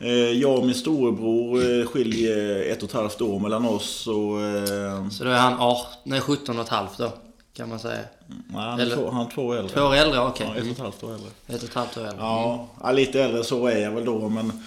Eh, 0.00 0.10
jag 0.12 0.58
och 0.58 0.66
min 0.66 0.74
storebror 0.74 1.80
eh, 1.80 1.86
skiljer 1.86 2.62
ett 2.72 2.82
och 2.82 2.88
ett 2.88 2.94
halvt 2.94 3.20
år 3.20 3.38
mellan 3.40 3.64
oss 3.64 4.06
och... 4.06 4.40
Eh, 4.40 5.08
Så 5.08 5.24
då 5.24 5.30
är 5.30 5.36
han 5.38 5.60
18, 5.60 5.86
nej 6.04 6.20
17 6.20 6.56
och 6.58 6.64
ett 6.64 6.68
halvt 6.70 6.98
då, 6.98 7.12
kan 7.56 7.68
man 7.68 7.78
säga. 7.78 7.98
nej, 8.26 8.36
han, 8.64 8.80
Eller- 8.80 8.96
två, 8.96 9.10
han 9.10 9.26
är 9.26 9.30
två 9.30 9.42
år 9.42 9.56
äldre. 9.56 9.74
Två 9.74 9.80
år 9.82 9.94
äldre, 9.94 10.20
okej. 10.20 10.46
Ja, 10.46 10.52
ett 10.54 10.58
och 10.60 10.62
Mm. 10.62 10.72
ett 10.72 10.78
halvt 10.78 11.02
år 11.04 11.12
äldre. 11.14 11.30
Ett 11.48 11.62
och 11.62 11.68
ett 11.68 11.74
halvt 11.74 11.96
år 11.96 12.02
äldre. 12.02 12.16
Ja, 12.20 12.68
ja, 12.82 12.92
lite 12.92 13.22
äldre 13.22 13.44
så 13.44 13.66
är 13.66 13.78
jag 13.78 13.90
väl 13.90 14.04
då, 14.04 14.28
men 14.28 14.64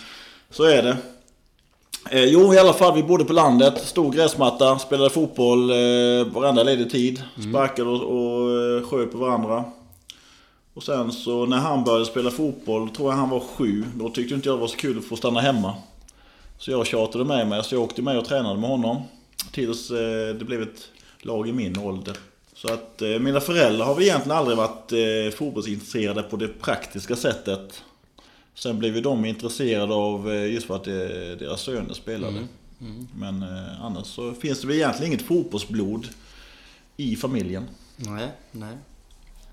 så 0.51 0.63
är 0.63 0.84
det. 0.84 0.98
Eh, 2.12 2.25
jo, 2.25 2.53
i 2.53 2.57
alla 2.57 2.74
fall, 2.74 2.95
vi 2.95 3.03
bodde 3.03 3.25
på 3.25 3.33
landet, 3.33 3.81
stor 3.81 4.12
gräsmatta, 4.12 4.79
spelade 4.79 5.09
fotboll 5.09 5.69
eh, 5.69 6.25
varenda 6.25 6.63
ledig 6.63 6.91
tid. 6.91 7.24
Sparkade 7.50 7.89
och, 7.89 8.01
och 8.01 8.51
eh, 8.51 8.83
sköt 8.83 9.12
på 9.12 9.17
varandra. 9.17 9.63
Och 10.74 10.83
sen 10.83 11.12
så 11.12 11.45
när 11.45 11.57
han 11.57 11.83
började 11.83 12.05
spela 12.05 12.31
fotboll, 12.31 12.89
tror 12.89 13.12
jag 13.12 13.17
han 13.17 13.29
var 13.29 13.39
sju, 13.39 13.83
då 13.95 14.09
tyckte 14.09 14.35
inte 14.35 14.50
jag 14.50 14.57
det 14.57 14.62
var 14.62 14.67
så 14.67 14.77
kul 14.77 14.97
att 14.97 15.05
få 15.05 15.15
stanna 15.15 15.39
hemma. 15.39 15.74
Så 16.57 16.71
jag 16.71 16.88
tjatade 16.88 17.25
med 17.25 17.47
mig, 17.47 17.63
så 17.63 17.75
jag 17.75 17.81
åkte 17.81 18.01
med 18.01 18.17
och 18.17 18.25
tränade 18.25 18.59
med 18.59 18.69
honom. 18.69 19.01
Tills 19.51 19.91
eh, 19.91 20.35
det 20.35 20.45
blev 20.45 20.62
ett 20.62 20.89
lag 21.21 21.50
i 21.50 21.51
min 21.51 21.77
ålder. 21.77 22.17
Så 22.53 22.74
att 22.74 23.01
eh, 23.01 23.09
mina 23.19 23.39
föräldrar 23.39 23.85
har 23.85 23.95
väl 23.95 24.03
egentligen 24.03 24.38
aldrig 24.38 24.57
varit 24.57 24.91
eh, 24.91 25.38
fotbollsintresserade 25.38 26.24
på 26.24 26.38
det 26.38 26.47
praktiska 26.47 27.15
sättet. 27.15 27.83
Sen 28.55 28.79
blev 28.79 28.95
ju 28.95 29.01
de 29.01 29.25
intresserade 29.25 29.93
av 29.93 30.31
eh, 30.31 30.53
just 30.53 30.67
för 30.67 30.75
att 30.75 30.88
eh, 30.88 30.93
deras 31.39 31.62
söner 31.62 31.93
spelade. 31.93 32.47
Men 33.15 33.41
eh, 33.41 33.81
annars 33.85 34.07
så 34.07 34.33
finns 34.33 34.62
det 34.62 34.67
väl 34.67 34.75
egentligen 34.75 35.12
inget 35.13 35.25
fotbollsblod 35.25 36.07
i 36.97 37.15
familjen. 37.15 37.65
Nej, 37.97 38.27
nej. 38.51 38.77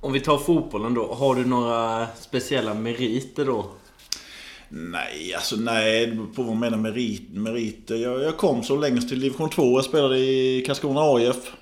Om 0.01 0.13
vi 0.13 0.21
tar 0.21 0.39
fotbollen 0.39 0.95
då. 0.95 1.15
Har 1.15 1.35
du 1.35 1.45
några 1.45 2.07
speciella 2.07 2.75
meriter 2.75 3.45
då? 3.45 3.71
Nej, 4.69 5.35
alltså 5.35 5.57
nej, 5.57 6.17
på 6.17 6.43
vad 6.43 6.47
man 6.47 6.59
menar 6.59 6.79
med 6.79 6.93
merit, 6.93 7.33
meriter. 7.33 7.97
Jag, 7.97 8.23
jag 8.23 8.37
kom 8.37 8.63
så 8.63 8.77
längst 8.77 9.09
till 9.09 9.21
division 9.21 9.51
2. 9.51 9.79
Jag 9.79 9.85
spelade 9.85 10.19
i 10.19 10.65
Karlskrona 10.67 11.01
AIF 11.01 11.53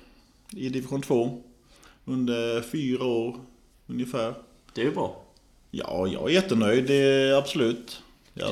i 0.49 0.69
division 0.69 1.01
2. 1.01 1.41
Under 2.05 2.61
fyra 2.61 3.05
år 3.05 3.35
ungefär. 3.87 4.33
Det 4.73 4.81
är 4.81 4.85
ju 4.85 4.91
bra. 4.91 5.20
Ja, 5.71 6.07
jag 6.07 6.29
är 6.29 6.33
jättenöjd, 6.33 6.83
det 6.87 6.93
är 6.95 7.33
absolut. 7.33 8.01
Ja. 8.33 8.47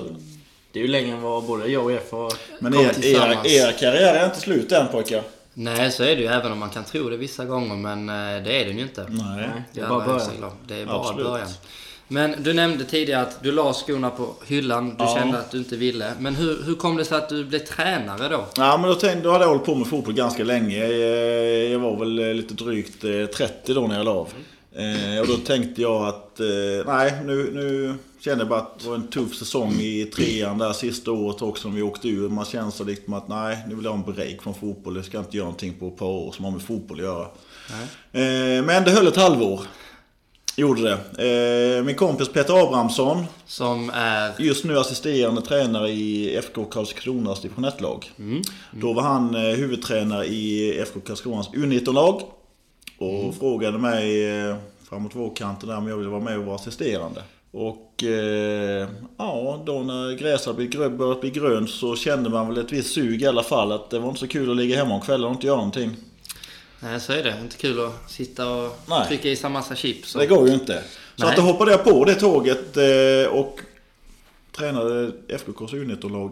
Det 0.73 0.79
är 0.79 0.83
ju 0.83 0.89
längre 0.89 1.15
än 1.15 1.21
vad 1.21 1.43
både 1.43 1.67
jag 1.67 1.83
och 1.85 1.91
Jeff 1.91 2.11
har... 2.11 2.33
Men 2.59 2.73
Kom 2.73 2.81
er, 2.85 3.05
er, 3.05 3.45
er 3.45 3.71
karriär 3.79 4.15
är 4.15 4.25
inte 4.25 4.39
slut 4.39 4.71
än 4.71 4.88
pojkar. 4.88 5.23
Nej, 5.53 5.91
så 5.91 6.03
är 6.03 6.15
det 6.15 6.21
ju 6.21 6.27
även 6.27 6.51
om 6.51 6.59
man 6.59 6.69
kan 6.69 6.83
tro 6.83 7.09
det 7.09 7.17
vissa 7.17 7.45
gånger, 7.45 7.75
men 7.75 8.09
eh, 8.09 8.43
det 8.43 8.61
är 8.61 8.65
det 8.65 8.71
ju 8.71 8.81
inte. 8.81 9.05
Nej. 9.09 9.49
Det 9.73 9.81
är 9.81 9.89
bara 9.89 10.05
början. 10.05 10.51
Det 10.67 10.75
är 10.75 10.85
bara 10.85 10.99
Absolut. 10.99 11.25
början. 11.27 11.47
Men 12.07 12.43
du 12.43 12.53
nämnde 12.53 12.83
tidigare 12.85 13.21
att 13.21 13.43
du 13.43 13.51
la 13.51 13.73
skorna 13.73 14.09
på 14.09 14.33
hyllan. 14.47 14.89
Du 14.89 14.95
Ja. 15.03 15.15
kände 15.19 15.39
att 15.39 15.51
du 15.51 15.57
inte 15.57 15.75
ville. 15.75 16.11
Men 16.19 16.35
hur, 16.35 16.63
hur 16.65 16.75
kom 16.75 16.97
det 16.97 17.05
sig 17.05 17.17
att 17.17 17.29
du 17.29 17.43
blev 17.45 17.59
tränare 17.59 18.27
då? 18.29 18.45
Ja, 18.57 18.77
men 18.77 18.89
då, 18.89 18.95
tänkte, 18.95 19.21
då 19.23 19.31
hade 19.31 19.43
jag 19.43 19.49
hållit 19.49 19.65
på 19.65 19.75
med 19.75 19.88
fotboll 19.88 20.13
ganska 20.13 20.43
länge. 20.43 20.83
Eh, 20.85 20.91
Jag 21.71 21.79
var 21.79 21.95
väl 21.99 22.19
eh, 22.19 22.33
lite 22.33 22.53
drygt 22.53 23.03
eh, 23.03 23.25
30 23.25 23.73
då 23.73 23.88
när 23.88 23.95
jag 23.97 24.05
la 24.05 24.11
av. 24.11 24.29
Eh, 24.79 25.21
Och 25.21 25.27
då 25.27 25.38
tänkte 25.38 25.81
jag 25.81 26.07
att, 26.07 26.39
eh, 26.39 26.45
nej 26.86 27.13
nu, 27.25 27.51
nu 27.53 27.95
kände 28.19 28.41
jag 28.41 28.50
bara 28.50 28.59
att 28.59 28.79
det 28.79 28.88
var 28.89 28.95
en 28.95 29.07
tuff 29.07 29.36
säsong 29.36 29.71
i 29.74 30.05
trean 30.15 30.57
där 30.57 30.74
sista 30.74 31.12
året 31.12 31.41
också 31.41 31.67
när 31.67 31.75
vi 31.75 31.81
åkte 31.81 32.07
ur. 32.09 32.29
Man 32.29 32.45
känner 32.45 32.71
så 32.71 32.83
liksom 32.83 33.13
att 33.13 33.27
nej, 33.27 33.57
nu 33.69 33.75
vill 33.75 33.86
jag 33.86 33.91
ha 33.91 33.98
en 34.07 34.13
break 34.13 34.41
från 34.43 34.53
fotboll. 34.55 34.95
Jag 34.95 35.05
ska 35.05 35.19
inte 35.19 35.38
göra 35.38 35.45
någonting 35.45 35.74
på 35.79 35.88
ett 35.88 35.98
par 35.98 36.05
år 36.05 36.31
som 36.31 36.45
har 36.45 36.51
med 36.51 36.62
fotboll 36.62 36.98
att 37.00 37.05
göra. 37.05 37.27
Eh, 38.12 38.63
Men 38.65 38.83
det 38.83 38.91
höll 38.91 39.07
ett 39.07 39.15
halvår. 39.17 39.62
Gjorde 40.55 40.81
det. 41.17 41.77
Eh, 41.77 41.83
Min 41.83 41.95
kompis 41.95 42.29
Peter 42.29 42.63
Abrahamsson, 42.67 43.25
Som 43.45 43.89
är... 43.93 44.31
just 44.41 44.65
nu 44.65 44.77
assisterande 44.79 45.41
tränare 45.41 45.89
i 45.89 46.36
FK 46.36 46.65
Karlskronas 46.65 47.41
division 47.41 47.65
1-lag. 47.65 48.12
Då 48.71 48.93
var 48.93 49.03
han 49.03 49.36
eh, 49.36 49.41
huvudtränare 49.41 50.25
i 50.25 50.77
FK 50.79 51.00
Karlskronas 51.00 51.50
U19-lag. 51.50 52.21
Och 53.00 53.36
frågade 53.36 53.77
mig 53.77 54.25
eh, 54.25 54.56
framåt 54.89 55.15
vårkanten 55.15 55.70
där 55.70 55.77
om 55.77 55.88
jag 55.88 55.98
ville 55.98 56.10
vara 56.10 56.22
med 56.22 56.38
och 56.38 56.46
vara 56.46 56.56
assisterande. 56.56 57.24
Och 57.51 58.03
eh, 58.03 58.88
ja, 59.18 59.63
då 59.65 59.79
när 59.79 60.15
gräset 60.15 60.56
börjat 60.98 61.22
bli 61.22 61.29
grönt 61.29 61.70
så 61.70 61.96
kände 61.96 62.29
man 62.29 62.48
väl 62.48 62.58
ett 62.58 62.72
visst 62.72 62.94
sug 62.94 63.22
i 63.22 63.27
alla 63.27 63.44
fall. 63.44 63.72
Att 63.72 63.89
det 63.89 64.00
var 64.00 64.08
inte 64.08 64.20
så 64.20 64.27
kul 64.27 64.51
att 64.51 64.58
ligga 64.58 64.77
hemma 64.77 64.96
om 64.96 65.01
kvällen 65.01 65.27
och 65.27 65.34
inte 65.34 65.48
göra 65.48 65.58
någonting. 65.58 65.96
Nej, 66.79 67.00
så 67.00 67.13
är 67.13 67.24
det. 67.24 67.39
Inte 67.41 67.58
kul 67.58 67.86
att 67.86 68.12
sitta 68.12 68.50
och 68.50 68.79
Nej. 68.89 69.08
trycka 69.08 69.29
i 69.29 69.36
sig 69.36 69.50
massa 69.50 69.75
chips. 69.75 70.15
Och... 70.15 70.22
Det 70.22 70.27
går 70.27 70.48
ju 70.48 70.53
inte. 70.53 70.84
Så 71.15 71.24
Nej. 71.24 71.29
att 71.29 71.36
då 71.36 71.41
hoppade 71.41 71.72
jag 71.72 71.84
på 71.84 72.06
det 72.06 72.15
tåget 72.15 72.77
eh, 72.77 73.32
och 73.32 73.60
tränade 74.51 75.12
FKKs 75.27 75.74
U19-lag 75.74 76.32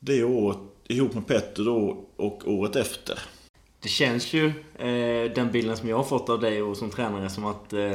det 0.00 0.24
året 0.24 0.58
ihop 0.88 1.14
med 1.14 1.26
Petter 1.26 1.64
då 1.64 2.04
och 2.16 2.42
året 2.46 2.76
efter. 2.76 3.18
Det 3.80 3.88
känns 3.88 4.32
ju, 4.32 4.46
eh, 4.78 5.32
den 5.34 5.50
bilden 5.52 5.76
som 5.76 5.88
jag 5.88 5.96
har 5.96 6.04
fått 6.04 6.28
av 6.28 6.40
dig 6.40 6.62
och 6.62 6.76
som 6.76 6.90
tränare, 6.90 7.30
som 7.30 7.44
att... 7.44 7.72
Eh, 7.72 7.92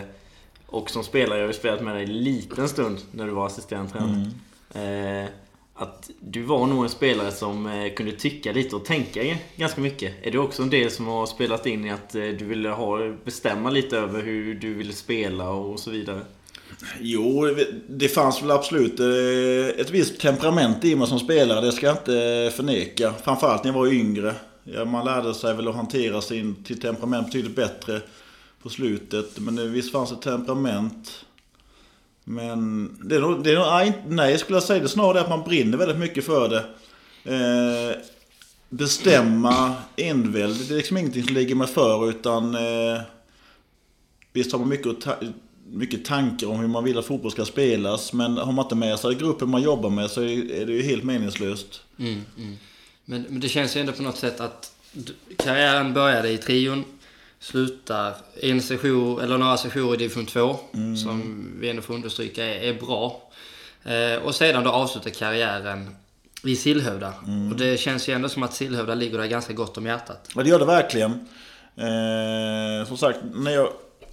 och 0.66 0.90
som 0.90 1.04
spelare, 1.04 1.40
jag 1.40 1.46
har 1.46 1.54
ju 1.54 1.60
spelat 1.60 1.82
med 1.82 1.96
dig 1.96 2.04
en 2.04 2.24
liten 2.24 2.70
stund 2.70 2.98
när 3.12 3.26
du 3.26 3.32
var 3.32 3.46
assisterande 3.46 3.92
tränare. 3.92 5.24
Eh, 5.24 5.30
att 5.76 6.10
du 6.20 6.42
var 6.42 6.68
nog 6.68 6.84
en 6.84 6.90
spelare 6.90 7.32
som 7.32 7.66
eh, 7.66 7.94
kunde 7.94 8.12
tycka 8.12 8.52
lite 8.52 8.76
och 8.76 8.86
tänka 8.86 9.38
ganska 9.56 9.82
mycket. 9.82 10.14
Är 10.22 10.32
det 10.32 10.38
också 10.38 10.64
en 10.64 10.70
del 10.70 10.92
som 10.92 11.08
har 11.08 11.26
spelat 11.26 11.66
in 11.66 11.86
i 11.86 11.92
att 11.92 12.16
eh, 12.16 12.22
du 12.22 12.46
ville 12.46 12.70
ha, 12.70 13.14
bestämma 13.26 13.70
lite 13.70 13.98
över 13.98 14.24
hur 14.24 14.56
du 14.56 14.74
ville 14.74 14.94
spela 14.94 15.50
och 15.50 15.80
så 15.80 15.92
vidare? 15.92 16.22
Jo, 17.00 17.56
det 17.88 18.08
fanns 18.08 18.44
väl 18.44 18.52
absolut 18.52 19.00
eh, 19.00 19.82
ett 19.82 19.90
visst 19.90 20.20
temperament 20.20 20.86
i 20.86 20.96
mig 20.96 21.08
som 21.08 21.20
spelare, 21.20 21.62
det 21.62 21.72
ska 21.72 21.86
jag 21.86 21.96
inte 21.96 22.52
förneka. 22.56 23.14
Framförallt 23.24 23.64
när 23.64 23.72
jag 23.72 23.80
var 23.80 23.94
yngre. 23.94 24.36
Ja, 24.64 24.86
man 24.86 25.06
lärde 25.06 25.34
sig 25.34 25.54
väl 25.54 25.68
att 25.68 25.76
hantera 25.76 26.22
sin, 26.22 26.56
sitt 26.68 26.82
temperament 26.82 27.28
betydligt 27.28 27.56
bättre 27.56 28.02
på 28.62 28.70
slutet. 28.70 29.40
Men 29.40 29.56
det, 29.56 29.68
visst 29.68 29.92
fanns 29.92 30.12
ett 30.12 30.22
temperament. 30.22 31.26
Men 32.24 32.90
det 33.04 33.16
är 33.16 33.20
nog, 33.20 33.44
det 33.44 33.52
är 33.52 33.86
nog, 33.86 33.94
nej, 34.08 34.38
skulle 34.38 34.56
jag 34.56 34.64
säga. 34.64 34.80
Det 34.80 34.86
är 34.86 34.88
snarare 34.88 35.14
det 35.14 35.22
att 35.22 35.30
man 35.30 35.44
brinner 35.44 35.78
väldigt 35.78 36.00
mycket 36.00 36.26
för 36.26 36.50
det. 36.50 36.66
Eh, 37.36 37.98
bestämma 38.70 39.76
enväldigt, 39.96 40.68
det 40.68 40.74
är 40.74 40.78
liksom 40.78 40.98
ingenting 40.98 41.24
som 41.24 41.36
ligger 41.36 41.56
mig 41.56 41.68
för 41.68 42.10
utan 42.10 42.56
eh, 42.56 43.02
Visst 44.34 44.52
har 44.52 44.60
man 44.60 44.70
mycket, 44.70 45.02
ta- 45.02 45.20
mycket 45.72 46.06
tankar 46.06 46.48
om 46.48 46.60
hur 46.60 46.68
man 46.68 46.84
vill 46.84 46.98
att 46.98 47.06
fotboll 47.06 47.32
ska 47.32 47.46
spelas. 47.46 48.14
Men 48.14 48.38
har 48.38 48.52
man 48.52 48.66
inte 48.66 48.76
med 48.76 49.00
sig 49.00 49.16
gruppen 49.16 49.50
man 49.50 49.62
jobbar 49.62 49.90
med 49.90 50.12
så 50.12 50.22
är 50.22 50.52
är 50.52 50.66
det 50.66 50.74
ju 50.74 50.82
helt 50.82 51.04
meningslöst. 51.04 51.82
Mm, 52.00 52.22
mm. 52.38 52.56
Men, 53.06 53.26
men 53.30 53.40
det 53.40 53.50
känns 53.50 53.76
ju 53.76 53.80
ändå 53.80 53.94
på 53.94 54.04
något 54.04 54.18
sätt 54.18 54.40
att 54.40 54.72
karriären 55.38 55.94
började 55.94 56.30
i 56.30 56.38
trion, 56.38 56.84
slutar 57.40 58.16
en 58.42 58.62
session, 58.62 59.22
eller 59.22 59.38
några 59.38 59.58
sessioner 59.58 59.94
i 59.94 59.98
division 59.98 60.26
2, 60.26 60.60
som 61.04 61.48
vi 61.60 61.70
ändå 61.70 61.82
får 61.82 61.94
understryka 61.94 62.46
är, 62.46 62.70
är 62.70 62.74
bra. 62.74 63.32
Eh, 63.84 64.24
och 64.24 64.36
sedan 64.36 64.64
då 64.64 64.70
avslutar 64.70 65.10
karriären 65.10 65.96
i 66.44 66.56
Sillhövda. 66.56 67.14
Och 67.52 67.58
det 67.58 67.80
känns 67.80 68.10
ju 68.10 68.14
ändå 68.14 68.30
som 68.30 68.44
att 68.44 68.54
Sillhövda 68.54 68.96
ligger 68.96 69.18
där 69.18 69.28
ganska 69.28 69.54
gott 69.54 69.78
om 69.78 69.86
hjärtat. 69.86 70.30
Ja, 70.36 70.44
det 70.44 70.50
gör 70.50 70.60
det 70.60 70.66
verkligen. 70.66 71.12
Eh, 71.76 72.88
som 72.88 72.98
sagt, 72.98 73.20
när 73.34 73.52
jag, 73.52 73.70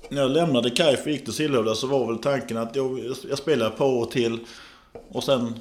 när 0.09 0.23
jag 0.23 0.31
lämnade 0.31 0.71
KAIF 0.71 1.01
och 1.01 1.13
gick 1.13 1.25
till 1.25 1.33
Sillhövda 1.33 1.75
så 1.75 1.87
var 1.87 2.07
väl 2.07 2.19
tanken 2.19 2.57
att 2.57 2.77
jag, 2.77 3.15
jag 3.29 3.39
spelar 3.39 3.71
par 3.71 3.87
år 3.87 4.07
till 4.07 4.39
och 5.09 5.25
sen 5.25 5.61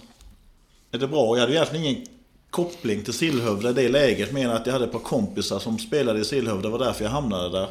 är 0.91 0.97
det 0.97 1.07
bra. 1.07 1.35
Jag 1.35 1.41
hade 1.41 1.53
egentligen 1.53 1.85
ingen 1.85 2.07
koppling 2.49 3.03
till 3.03 3.13
Sillhövda 3.13 3.69
i 3.69 3.73
det 3.73 3.89
läget, 3.89 4.31
mer 4.31 4.45
än 4.45 4.55
att 4.55 4.65
jag 4.65 4.73
hade 4.73 4.85
ett 4.85 4.91
par 4.91 4.99
kompisar 4.99 5.59
som 5.59 5.79
spelade 5.79 6.19
i 6.19 6.25
Sillhövda. 6.25 6.61
Det 6.61 6.69
var 6.69 6.85
därför 6.85 7.03
jag 7.03 7.11
hamnade 7.11 7.49
där. 7.49 7.67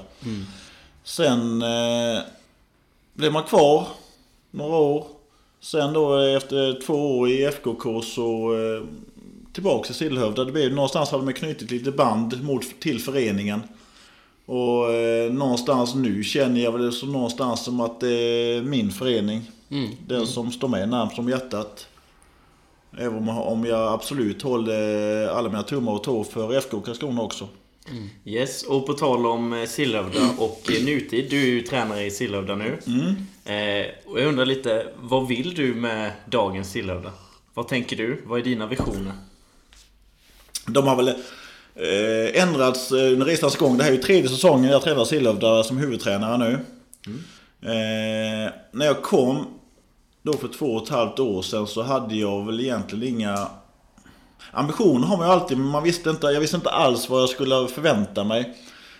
Sen 1.05 1.63
eh, 1.63 2.23
blev 3.15 3.33
man 3.33 3.43
kvar 3.45 3.87
några 4.51 4.77
år. 4.77 5.07
Sen 5.61 5.93
då 5.93 6.21
eh, 6.21 6.37
efter 6.37 6.81
två 6.87 7.19
år 7.19 7.29
i 7.29 7.45
FKK 7.45 8.03
så 8.03 8.55
eh, 8.55 8.83
tillbaks 9.53 9.89
till 9.89 9.97
Sillhövda. 9.97 10.45
Det 10.45 10.53
blev, 10.53 10.73
någonstans 10.73 11.11
hade 11.11 11.25
man 11.25 11.35
knutit 11.35 11.71
lite 11.71 11.91
band 11.91 12.43
mot, 12.43 12.81
till 12.81 13.01
föreningen. 13.01 13.63
Och 14.47 14.95
eh, 14.95 15.33
någonstans 15.33 15.95
nu 15.95 16.25
känner 16.25 16.61
jag 16.61 16.73
väl 16.73 16.93
som 16.93 17.13
någonstans 17.13 17.65
som 17.65 17.81
att 17.81 18.01
det 18.01 18.13
är 18.13 18.63
min 18.63 18.91
förening. 18.91 19.51
Mm. 19.71 19.91
Den 20.07 20.27
som 20.27 20.53
står 20.53 20.69
mig 20.69 20.87
närmst 20.87 21.19
om 21.19 21.29
hjärtat. 21.29 21.87
Även 22.99 23.29
om, 23.29 23.65
jag 23.65 23.93
absolut 23.93 24.43
håller 24.43 25.27
alla 25.29 25.49
mina 25.49 25.63
tummar 25.63 25.93
och 25.93 26.05
tår 26.05 26.25
för 26.25 26.59
FK 26.59 26.81
Karlskrona 26.81 27.23
också. 27.23 27.49
Yes, 28.25 28.63
och 28.63 28.87
på 28.87 28.93
tal 28.93 29.27
om 29.27 29.53
eh, 29.53 29.67
Sillhövda 29.67 30.31
och 30.39 30.71
eh, 30.73 30.85
nutid. 30.85 31.31
Du 31.31 31.43
är 31.43 31.47
ju 31.47 31.63
tränare 31.63 32.05
i 32.05 32.11
Sillhövda 32.11 32.55
nu. 32.55 32.79
Eh, 33.45 33.87
och 34.07 34.21
jag 34.21 34.27
undrar 34.29 34.47
lite, 34.47 34.87
vad 35.01 35.29
vill 35.29 35.55
du 35.55 35.75
med 35.75 36.13
dagens 36.27 36.71
Sillhövda? 36.71 37.13
Vad 37.55 37.69
tänker 37.69 37.97
du? 37.97 38.23
Vad 38.27 38.41
är 38.41 38.45
dina 38.45 38.67
visioner? 38.67 39.13
De 40.67 40.87
har 40.87 40.97
väl 40.97 41.09
eh, 41.09 42.43
ändrats 42.43 42.93
eh, 42.93 43.13
under 43.13 43.27
resans 43.27 43.57
gång. 43.57 43.79
Det 43.79 43.85
här 43.85 43.91
är 43.91 43.97
ju 43.97 44.03
tredje 44.03 44.29
säsongen 44.29 44.71
jag 44.71 44.83
tränar 44.83 45.05
Sillhövda 45.05 45.63
som 45.63 45.79
huvudtränare 45.79 46.39
nu. 46.39 46.53
Eh, 47.63 48.53
när 48.73 48.87
jag 48.87 49.03
kom 49.03 49.58
då 50.33 50.39
för 50.39 50.49
två 50.49 50.67
och 50.67 50.83
ett 50.83 50.89
halvt 50.89 51.19
år 51.19 51.43
sedan 51.43 51.67
så 51.67 51.83
hade 51.83 52.17
jag 52.17 52.47
väl 52.47 52.61
egentligen 52.61 53.15
inga 53.15 53.49
Ambitioner 54.51 55.07
har 55.07 55.17
man 55.17 55.27
ju 55.27 55.33
alltid, 55.33 55.59
men 55.59 55.67
man 55.67 55.83
visste 55.83 56.11
inte, 56.11 56.27
jag 56.27 56.41
visste 56.41 56.57
inte 56.57 56.71
alls 56.71 57.09
vad 57.09 57.23
jag 57.23 57.29
skulle 57.29 57.69
förvänta 57.69 58.25
mig. 58.25 58.57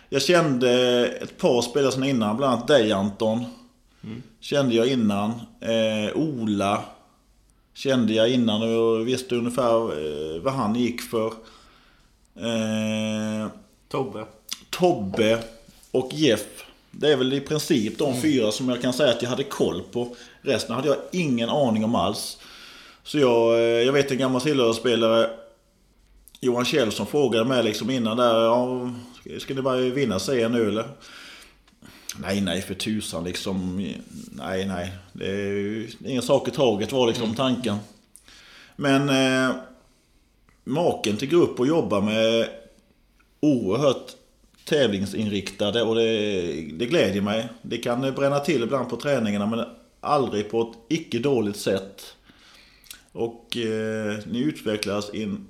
Jag 0.09 0.23
kände 0.23 0.71
ett 1.07 1.39
par 1.39 1.63
spelare 1.63 1.93
sedan 1.93 2.05
innan, 2.05 2.37
bland 2.37 2.53
annat 2.53 2.69
dig 2.69 2.93
Anton. 2.93 3.45
Kände 4.41 4.75
jag 4.75 4.87
innan. 4.87 5.31
Eh, 5.61 6.17
Ola. 6.17 6.83
Kände 7.75 8.13
jag 8.13 8.31
innan 8.31 8.63
och 8.63 9.09
visste 9.09 9.37
ungefär 9.37 9.75
eh, 9.75 10.41
vad 10.43 10.53
han 10.53 10.75
gick 10.75 11.01
för. 11.01 11.27
Eh, 12.37 13.49
Tobbe? 13.89 14.25
Tobbe 14.71 15.39
och 15.91 16.11
Jeff. 16.13 16.65
Det 17.01 17.13
är 17.13 17.17
väl 17.17 17.33
i 17.33 17.41
princip 17.41 17.99
de 17.99 18.21
fyra 18.23 18.53
som 18.53 18.69
jag 18.69 18.83
kan 18.83 18.93
säga 18.93 19.11
att 19.11 19.23
jag 19.23 19.31
hade 19.31 19.45
koll 19.45 19.83
på. 19.93 20.17
Resten 20.43 20.75
hade 20.77 20.89
jag 20.89 20.97
ingen 21.13 21.49
aning 21.49 21.85
om 21.85 21.95
alls. 21.95 22.39
Så 23.05 23.19
jag, 23.19 23.55
eh, 23.55 23.61
jag 23.61 23.93
vet 23.93 24.11
en 24.11 24.19
gammal 24.19 24.41
Sillhövda-spelare 24.41 25.31
Johan 26.41 26.65
Kjell 26.65 26.93
som 26.93 27.07
frågade 27.07 27.45
mig 27.45 27.63
liksom 27.65 27.91
innan 27.91 28.17
där. 28.17 28.41
Ja, 28.45 28.91
ska- 29.39 29.55
ni 29.55 29.63
bara 29.63 29.77
vinna 29.77 30.19
serien 30.19 30.53
nu 30.53 30.69
eller? 30.69 30.85
Nej, 32.21 32.41
nej 32.41 32.63
för 32.63 32.75
tusan 32.75 33.25
liksom. 33.25 33.77
Nej, 34.33 34.67
nej. 34.67 34.93
Det 35.13 35.27
är 35.31 35.87
ingen 36.07 36.23
sak 36.23 36.49
i 36.49 36.51
taget 36.51 36.93
var 36.93 37.07
liksom 37.07 37.35
tanken. 37.35 37.77
Men 38.77 39.09
eh, 39.09 39.55
maken 40.65 41.17
till 41.17 41.29
grupp 41.29 41.61
och 41.61 41.67
jobba 41.67 42.01
med 42.01 42.49
oerhört 43.41 44.13
tävlingsinriktade 44.69 45.83
och 45.83 45.95
det, 45.95 46.03
det 46.73 46.87
glädjer 46.87 47.23
mig. 47.23 47.49
Det 47.63 47.79
kan 47.79 48.01
bränna 48.15 48.39
till 48.39 48.63
ibland 48.63 48.89
på 48.89 48.97
träningarna 48.97 49.47
men 49.47 49.65
aldrig 50.01 50.51
på 50.51 50.61
ett 50.61 50.79
icke 50.89 51.19
dåligt 51.19 51.57
sätt. 51.57 52.15
Och 53.13 53.57
eh, 53.57 54.19
ni 54.27 54.39
utvecklas 54.39 55.15
i 55.15 55.23
en 55.23 55.47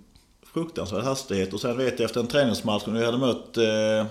fruktansvärd 0.53 1.05
hastighet 1.05 1.53
och 1.53 1.61
sen 1.61 1.77
vet 1.77 1.99
jag 1.99 2.05
efter 2.05 2.21
en 2.21 2.27
träningsmatch 2.27 2.87
när 2.87 2.99
vi 2.99 3.05
hade 3.05 3.19
mött 3.19 3.57
eh, 3.57 4.07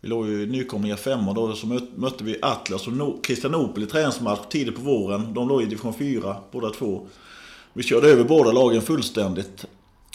vi 0.00 0.10
låg 0.10 0.28
ju 0.28 0.42
i 0.42 0.46
nykomlingar 0.46 0.96
femma 0.96 1.32
då, 1.32 1.52
så 1.52 1.66
mötte 1.96 2.24
vi 2.24 2.38
Atlas 2.42 2.86
och 2.86 2.92
no, 2.92 3.20
Kristianopel 3.22 3.82
i 3.82 3.86
träningsmatch 3.86 4.40
tidigt 4.50 4.74
på 4.74 4.80
våren. 4.80 5.34
De 5.34 5.48
låg 5.48 5.62
i 5.62 5.66
division 5.66 5.94
4 5.94 6.36
båda 6.50 6.70
två. 6.70 7.06
Vi 7.72 7.82
körde 7.82 8.08
över 8.08 8.24
båda 8.24 8.52
lagen 8.52 8.82
fullständigt. 8.82 9.66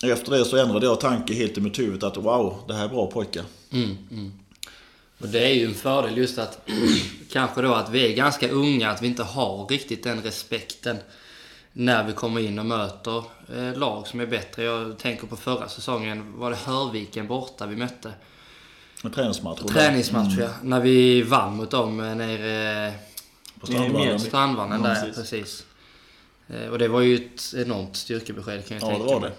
Efter 0.03 0.31
det 0.31 0.45
så 0.45 0.57
ändrade 0.57 0.85
jag 0.85 0.99
tanke 0.99 1.33
helt 1.33 1.57
i 1.57 1.61
mitt 1.61 1.79
huvud 1.79 2.03
att 2.03 2.17
wow, 2.17 2.63
det 2.67 2.73
här 2.73 2.85
är 2.85 2.89
bra 2.89 3.07
pojkar. 3.11 3.43
Mm, 3.71 3.97
mm. 4.11 4.31
Och 5.19 5.27
det 5.27 5.45
är 5.45 5.53
ju 5.53 5.65
en 5.65 5.73
fördel 5.73 6.17
just 6.17 6.39
att 6.39 6.69
kanske 7.31 7.61
då 7.61 7.73
att 7.73 7.89
vi 7.89 8.11
är 8.11 8.15
ganska 8.15 8.49
unga, 8.49 8.89
att 8.91 9.01
vi 9.01 9.07
inte 9.07 9.23
har 9.23 9.67
riktigt 9.67 10.03
den 10.03 10.21
respekten 10.21 10.97
när 11.73 12.03
vi 12.03 12.13
kommer 12.13 12.41
in 12.41 12.59
och 12.59 12.65
möter 12.65 13.23
eh, 13.55 13.77
lag 13.77 14.07
som 14.07 14.19
är 14.19 14.25
bättre. 14.25 14.63
Jag 14.63 14.97
tänker 14.97 15.27
på 15.27 15.35
förra 15.35 15.69
säsongen, 15.69 16.39
var 16.39 16.49
det 16.49 16.57
Hörviken 16.57 17.27
borta 17.27 17.65
vi 17.65 17.75
mötte? 17.75 18.11
En 19.03 19.11
träningsmatch. 19.11 19.61
Träningsmatch 19.61 20.37
ja. 20.39 20.49
När 20.63 20.79
vi 20.79 21.21
vann 21.21 21.55
mot 21.55 21.71
dem 21.71 21.99
eh, 21.99 22.15
nere 22.15 22.93
På 23.59 23.67
Strandvallen. 23.67 24.19
Strandvallen 24.19 24.81
där, 24.81 24.95
precis. 24.95 25.15
precis. 25.15 25.65
Eh, 26.47 26.69
Och 26.69 26.79
det 26.79 26.87
var 26.87 27.01
ju 27.01 27.15
ett 27.15 27.53
enormt 27.57 27.95
styrkebesked 27.95 28.67
kan 28.67 28.77
jag 28.77 28.91
Ja, 28.91 28.97
tänka 28.97 29.19
mig. 29.19 29.31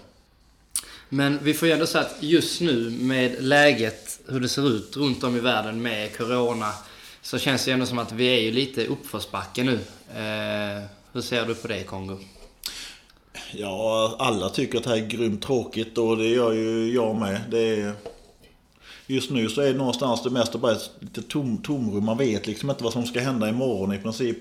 Men 1.13 1.39
vi 1.43 1.53
får 1.53 1.67
ju 1.67 1.73
ändå 1.73 1.85
säga 1.85 2.03
att 2.03 2.15
just 2.19 2.61
nu 2.61 2.89
med 2.89 3.43
läget, 3.43 4.19
hur 4.27 4.39
det 4.39 4.49
ser 4.49 4.69
ut 4.69 4.97
runt 4.97 5.23
om 5.23 5.37
i 5.37 5.39
världen 5.39 5.81
med 5.81 6.17
Corona, 6.17 6.73
så 7.21 7.39
känns 7.39 7.65
det 7.65 7.71
ju 7.71 7.73
ändå 7.73 7.85
som 7.85 7.99
att 7.99 8.11
vi 8.11 8.27
är 8.27 8.39
ju 8.41 8.51
lite 8.51 8.85
uppförsbacke 8.85 9.63
nu. 9.63 9.73
Eh, 10.15 10.83
hur 11.13 11.21
ser 11.21 11.45
du 11.45 11.55
på 11.55 11.67
det 11.67 11.83
Kongo? 11.83 12.17
Ja, 13.53 14.15
alla 14.19 14.49
tycker 14.49 14.77
att 14.77 14.83
det 14.83 14.89
här 14.89 14.97
är 14.97 15.07
grymt 15.07 15.41
tråkigt 15.41 15.97
och 15.97 16.17
det 16.17 16.27
gör 16.27 16.51
ju 16.51 16.93
jag 16.93 17.15
med. 17.15 17.41
Det 17.49 17.81
är... 17.81 17.93
Just 19.07 19.31
nu 19.31 19.49
så 19.49 19.61
är 19.61 19.71
det 19.71 19.77
någonstans 19.77 20.23
det 20.23 20.29
mesta 20.29 20.57
bara 20.57 20.71
ett 20.71 20.91
lite 20.99 21.21
tom, 21.21 21.57
tomrum. 21.57 22.05
Man 22.05 22.17
vet 22.17 22.47
liksom 22.47 22.69
inte 22.69 22.83
vad 22.83 22.93
som 22.93 23.05
ska 23.05 23.19
hända 23.19 23.49
imorgon 23.49 23.93
i 23.93 23.97
princip. 23.97 24.37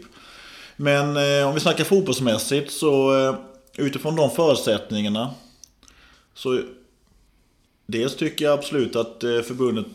Men 0.76 1.16
eh, 1.16 1.48
om 1.48 1.54
vi 1.54 1.60
snackar 1.60 1.84
fotbollsmässigt 1.84 2.72
så 2.72 3.18
eh, 3.28 3.34
utifrån 3.76 4.16
de 4.16 4.30
förutsättningarna 4.30 5.34
så 6.40 6.62
dels 7.86 8.16
tycker 8.16 8.44
jag 8.44 8.58
absolut 8.58 8.96
att 8.96 9.24
eh, 9.24 9.40
förbundet 9.40 9.86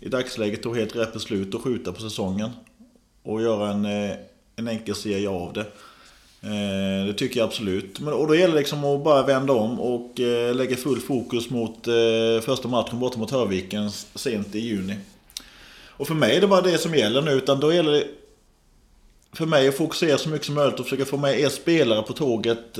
i 0.00 0.08
dagsläget 0.08 0.62
tog 0.62 0.76
helt 0.76 0.96
rätt 0.96 1.12
beslut 1.12 1.54
att 1.54 1.60
skjuta 1.60 1.92
på 1.92 2.00
säsongen 2.00 2.50
och 3.22 3.42
göra 3.42 3.70
en, 3.70 3.84
eh, 3.84 4.16
en 4.56 4.68
enkel 4.68 4.94
serie 4.94 5.28
av 5.28 5.52
det. 5.52 5.60
Eh, 6.40 7.06
det 7.06 7.14
tycker 7.16 7.40
jag 7.40 7.46
absolut. 7.46 8.00
Men, 8.00 8.12
och 8.12 8.28
då 8.28 8.34
gäller 8.34 8.54
det 8.54 8.60
liksom 8.60 8.84
att 8.84 9.04
bara 9.04 9.26
vända 9.26 9.52
om 9.52 9.80
och 9.80 10.18
lägga 10.54 10.76
full 10.76 11.00
fokus 11.00 11.50
mot 11.50 11.84
första 12.42 12.68
matchen 12.68 13.00
borta 13.00 13.18
mot 13.18 13.30
Hörviken 13.30 13.90
sent 13.90 14.54
i 14.54 14.58
juni. 14.58 14.96
Och 15.86 16.06
för 16.06 16.14
mig 16.14 16.36
är 16.36 16.40
det 16.40 16.46
bara 16.46 16.60
det 16.60 16.78
som 16.78 16.94
gäller 16.94 17.22
nu, 17.22 17.30
utan 17.30 17.60
då 17.60 17.72
gäller 17.72 17.92
det 17.92 18.06
för 19.32 19.46
mig 19.46 19.68
att 19.68 19.76
fokusera 19.76 20.18
så 20.18 20.28
mycket 20.28 20.46
som 20.46 20.54
möjligt 20.54 20.80
och 20.80 20.86
försöka 20.86 21.04
få 21.04 21.16
med 21.16 21.40
er 21.40 21.48
spelare 21.48 22.02
på 22.02 22.12
tåget. 22.12 22.78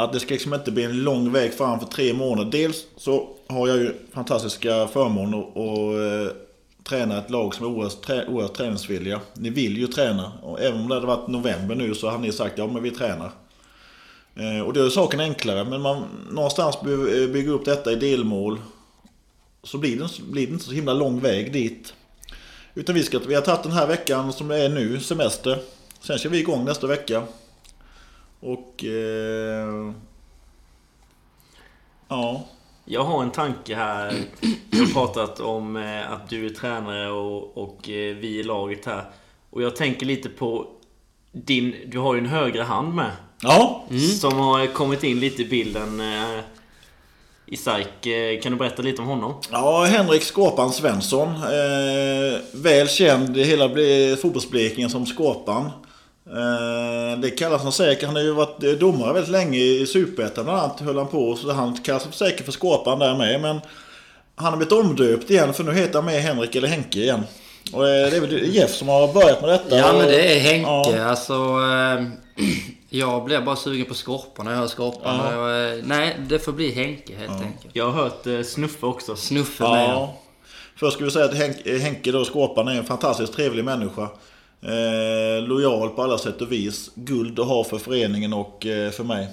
Att 0.00 0.12
det 0.12 0.20
ska 0.20 0.34
liksom 0.34 0.54
inte 0.54 0.72
bli 0.72 0.84
en 0.84 1.02
lång 1.02 1.32
väg 1.32 1.54
fram 1.54 1.80
för 1.80 1.86
tre 1.86 2.12
månader. 2.12 2.50
Dels 2.50 2.84
så 2.96 3.28
har 3.46 3.68
jag 3.68 3.76
ju 3.76 3.94
fantastiska 4.12 4.88
förmåner 4.88 5.38
att 5.38 6.28
eh, 6.28 6.36
träna 6.84 7.18
ett 7.18 7.30
lag 7.30 7.54
som 7.54 7.66
är 7.66 7.70
oerhört, 7.70 8.02
trä, 8.02 8.26
oerhört 8.26 8.54
träningsvilliga. 8.54 9.20
Ni 9.34 9.50
vill 9.50 9.78
ju 9.78 9.86
träna. 9.86 10.32
Och 10.42 10.60
även 10.60 10.80
om 10.80 10.88
det 10.88 10.94
hade 10.94 11.06
varit 11.06 11.28
november 11.28 11.74
nu 11.74 11.94
så 11.94 12.08
hade 12.08 12.22
ni 12.22 12.32
sagt 12.32 12.58
ja 12.58 12.66
men 12.66 12.82
vi 12.82 12.90
tränar. 12.90 13.30
Eh, 14.34 14.60
och 14.60 14.72
det 14.72 14.80
gör 14.80 14.90
saken 14.90 15.20
enklare. 15.20 15.64
Men 15.64 15.80
man 15.80 16.04
någonstans 16.30 16.80
behöver 16.80 17.22
eh, 17.22 17.28
bygga 17.28 17.50
upp 17.50 17.64
detta 17.64 17.92
i 17.92 17.96
delmål. 17.96 18.60
Så 19.62 19.78
blir 19.78 19.96
det, 19.96 20.22
blir 20.30 20.46
det 20.46 20.52
inte 20.52 20.64
så 20.64 20.72
himla 20.72 20.92
lång 20.92 21.20
väg 21.20 21.52
dit. 21.52 21.94
Utan 22.74 22.94
vi, 22.94 23.02
ska, 23.02 23.18
vi 23.18 23.34
har 23.34 23.42
tagit 23.42 23.62
den 23.62 23.72
här 23.72 23.86
veckan 23.86 24.32
som 24.32 24.48
det 24.48 24.56
är 24.56 24.68
nu, 24.68 25.00
semester. 25.00 25.58
Sen 26.00 26.18
kör 26.18 26.30
vi 26.30 26.38
igång 26.38 26.64
nästa 26.64 26.86
vecka. 26.86 27.22
Och... 28.40 28.84
Eh, 28.84 29.92
ja. 32.08 32.44
Jag 32.84 33.04
har 33.04 33.22
en 33.22 33.30
tanke 33.30 33.74
här. 33.74 34.14
Jag 34.70 34.78
har 34.78 34.86
pratat 34.92 35.40
om 35.40 35.76
eh, 35.76 36.12
att 36.12 36.28
du 36.28 36.46
är 36.46 36.50
tränare 36.50 37.10
och, 37.10 37.58
och 37.58 37.88
eh, 37.88 38.16
vi 38.16 38.38
i 38.38 38.42
laget 38.42 38.84
här. 38.86 39.04
Och 39.50 39.62
jag 39.62 39.76
tänker 39.76 40.06
lite 40.06 40.28
på 40.28 40.66
din... 41.32 41.74
Du 41.86 41.98
har 41.98 42.14
ju 42.14 42.20
en 42.20 42.26
högre 42.26 42.62
hand 42.62 42.94
med. 42.94 43.10
Ja, 43.42 43.84
Som 44.20 44.32
har 44.38 44.66
kommit 44.66 45.04
in 45.04 45.20
lite 45.20 45.42
i 45.42 45.44
bilden. 45.44 46.00
eh, 46.00 46.40
I 47.46 47.56
SAIK. 47.56 48.06
Eh, 48.06 48.40
Kan 48.40 48.52
du 48.52 48.58
berätta 48.58 48.82
lite 48.82 49.02
om 49.02 49.08
honom? 49.08 49.34
Ja, 49.50 49.84
Henrik 49.84 50.22
Skåpan 50.22 50.72
Svensson. 50.72 51.28
Eh, 51.28 52.40
väl 52.54 52.88
känd 52.88 53.36
i 53.36 53.44
hela 53.44 53.68
Ble- 53.68 54.16
fotbollsblekingen 54.16 54.90
som 54.90 55.06
Skåpan. 55.06 55.70
Eh, 56.30 57.20
det 57.20 57.30
kallas 57.30 57.62
han 57.62 57.72
säkert. 57.72 58.04
Han 58.04 58.16
har 58.16 58.22
ju 58.22 58.32
varit 58.32 58.64
eh, 58.64 58.70
domare 58.70 59.12
väldigt 59.12 59.32
länge 59.32 59.58
i 59.58 59.86
Superettan 59.86 60.44
bland 60.44 60.60
annat. 60.60 60.80
Höll 60.80 60.98
han 60.98 61.08
på. 61.08 61.36
Så 61.36 61.52
han 61.52 61.76
kallas 61.76 62.14
säkert 62.14 62.44
för 62.44 62.52
Skåpan 62.52 62.98
där 62.98 63.16
med. 63.16 63.40
Men 63.40 63.60
han 64.36 64.50
har 64.52 64.56
blivit 64.56 64.72
omdöpt 64.72 65.30
igen 65.30 65.54
för 65.54 65.64
nu 65.64 65.72
heter 65.72 65.94
han 65.94 66.04
med 66.04 66.22
Henrik 66.22 66.56
eller 66.56 66.68
Henke 66.68 66.98
igen. 66.98 67.22
Och 67.72 67.88
eh, 67.88 68.10
det 68.10 68.16
är 68.16 68.20
väl 68.20 68.54
Jeff 68.54 68.74
som 68.74 68.88
har 68.88 69.12
börjat 69.12 69.40
med 69.40 69.50
detta. 69.50 69.78
Ja 69.78 69.92
men 69.92 70.06
det 70.06 70.36
är 70.36 70.40
Henke. 70.40 70.96
Ja. 70.96 71.04
Alltså, 71.04 71.58
jag 72.90 73.24
blir 73.24 73.40
bara 73.40 73.56
sugen 73.56 73.86
på 73.86 73.94
Skorpan 73.94 74.46
när 74.46 74.52
jag 74.52 74.58
hör 74.58 74.66
Skorpan. 74.66 75.16
Ja. 75.16 75.82
Nej, 75.84 76.16
det 76.28 76.38
får 76.38 76.52
bli 76.52 76.72
Henke 76.72 77.16
helt 77.16 77.42
enkelt. 77.42 77.70
Jag 77.72 77.90
har 77.90 78.02
hört 78.02 78.46
Snuffe 78.46 78.86
också. 78.86 79.16
Snuffe 79.16 79.64
med. 79.64 79.90
Ja. 79.90 80.14
Först 80.76 80.96
ska 80.96 81.04
vi 81.04 81.10
säga 81.10 81.24
att 81.24 81.34
Henke, 81.34 81.78
Henke 81.78 82.12
då, 82.12 82.24
Skåpan, 82.24 82.68
är 82.68 82.74
en 82.74 82.84
fantastiskt 82.84 83.32
trevlig 83.32 83.64
människa. 83.64 84.08
Eh, 84.62 85.42
lojal 85.48 85.88
på 85.88 86.02
alla 86.02 86.18
sätt 86.18 86.40
och 86.40 86.52
vis. 86.52 86.90
Guld 86.94 87.40
att 87.40 87.46
ha 87.46 87.64
för 87.64 87.78
föreningen 87.78 88.32
och 88.32 88.66
eh, 88.66 88.90
för 88.90 89.04
mig. 89.04 89.28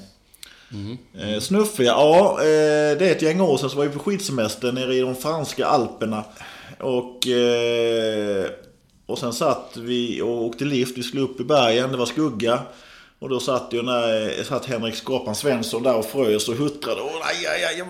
Eh, 1.19 1.39
Snuffe, 1.39 1.83
ja. 1.83 2.38
Eh, 2.39 2.97
det 2.97 3.07
är 3.07 3.11
ett 3.11 3.21
gäng 3.21 3.41
år 3.41 3.57
sedan 3.57 3.69
så 3.69 3.77
var 3.77 3.85
vi 3.85 3.93
på 3.93 3.99
skidsemester 3.99 4.71
nere 4.71 4.95
i 4.95 4.99
de 4.99 5.15
franska 5.15 5.65
alperna. 5.65 6.23
Och, 6.79 7.27
eh, 7.27 8.45
och 9.05 9.19
sen 9.19 9.33
satt 9.33 9.77
vi 9.77 10.21
och 10.21 10.43
åkte 10.43 10.65
lift. 10.65 10.97
Vi 10.97 11.03
skulle 11.03 11.21
upp 11.23 11.39
i 11.39 11.43
bergen, 11.43 11.91
det 11.91 11.97
var 11.97 12.05
skugga. 12.05 12.59
Och 13.19 13.29
då 13.29 13.39
satt 13.39 13.67
ju 13.71 13.81
när, 13.81 14.43
satt 14.43 14.65
Henrik 14.65 14.95
Skåpan 14.95 15.35
Svensson 15.35 15.83
där 15.83 15.95
och 15.95 16.05
frös 16.05 16.49
och 16.49 16.55
huttrade. 16.55 17.01
Åh, 17.01 17.27
aj, 17.27 17.45
aj, 17.47 17.65
aj, 17.65 17.83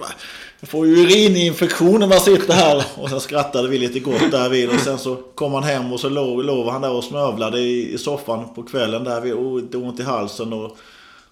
får 0.65 0.87
ju 0.87 0.93
urininfektion 0.93 1.99
när 1.99 2.07
man 2.07 2.19
sitter 2.19 2.53
här. 2.53 2.85
Och 2.95 3.09
sen 3.09 3.19
skrattade 3.19 3.67
vi 3.67 3.77
lite 3.77 3.99
gott 3.99 4.31
där 4.31 4.49
vid. 4.49 4.69
Och 4.69 4.79
sen 4.79 4.99
så 4.99 5.15
kom 5.15 5.53
han 5.53 5.63
hem 5.63 5.93
och 5.93 5.99
så 5.99 6.09
låg, 6.09 6.43
låg 6.43 6.67
han 6.67 6.81
där 6.81 6.91
och 6.91 7.03
snövlade 7.03 7.59
i, 7.59 7.93
i 7.93 7.97
soffan 7.97 8.53
på 8.53 8.63
kvällen 8.63 9.03
där. 9.03 9.21
Vi 9.21 9.33
oh, 9.33 9.61
det 9.61 9.77
ont 9.77 9.99
i 9.99 10.03
halsen. 10.03 10.53
Och 10.53 10.77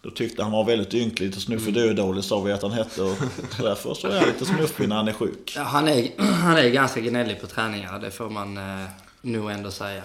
då 0.01 0.09
tyckte 0.09 0.43
han 0.43 0.51
var 0.51 0.63
väldigt 0.63 0.93
ynklig. 0.93 1.25
Lite 1.25 1.39
snuffig 1.39 1.73
dödålig 1.73 2.23
sa 2.23 2.41
vi 2.41 2.51
att 2.51 2.61
han 2.61 2.71
hette. 2.71 3.01
Och 3.01 3.17
så 3.57 3.63
därför 3.63 3.93
så 3.93 4.07
är 4.07 4.19
han 4.19 4.27
lite 4.27 4.45
snuffig 4.45 4.89
när 4.89 4.95
han 4.95 5.07
är 5.07 5.13
sjuk. 5.13 5.53
Ja, 5.55 5.63
han, 5.63 5.87
är, 5.87 6.07
han 6.17 6.57
är 6.57 6.69
ganska 6.69 6.99
gnällig 6.99 7.41
på 7.41 7.47
träningarna, 7.47 7.99
det 7.99 8.11
får 8.11 8.29
man 8.29 8.57
eh, 8.57 8.85
nog 9.21 9.51
ändå 9.51 9.71
säga. 9.71 10.03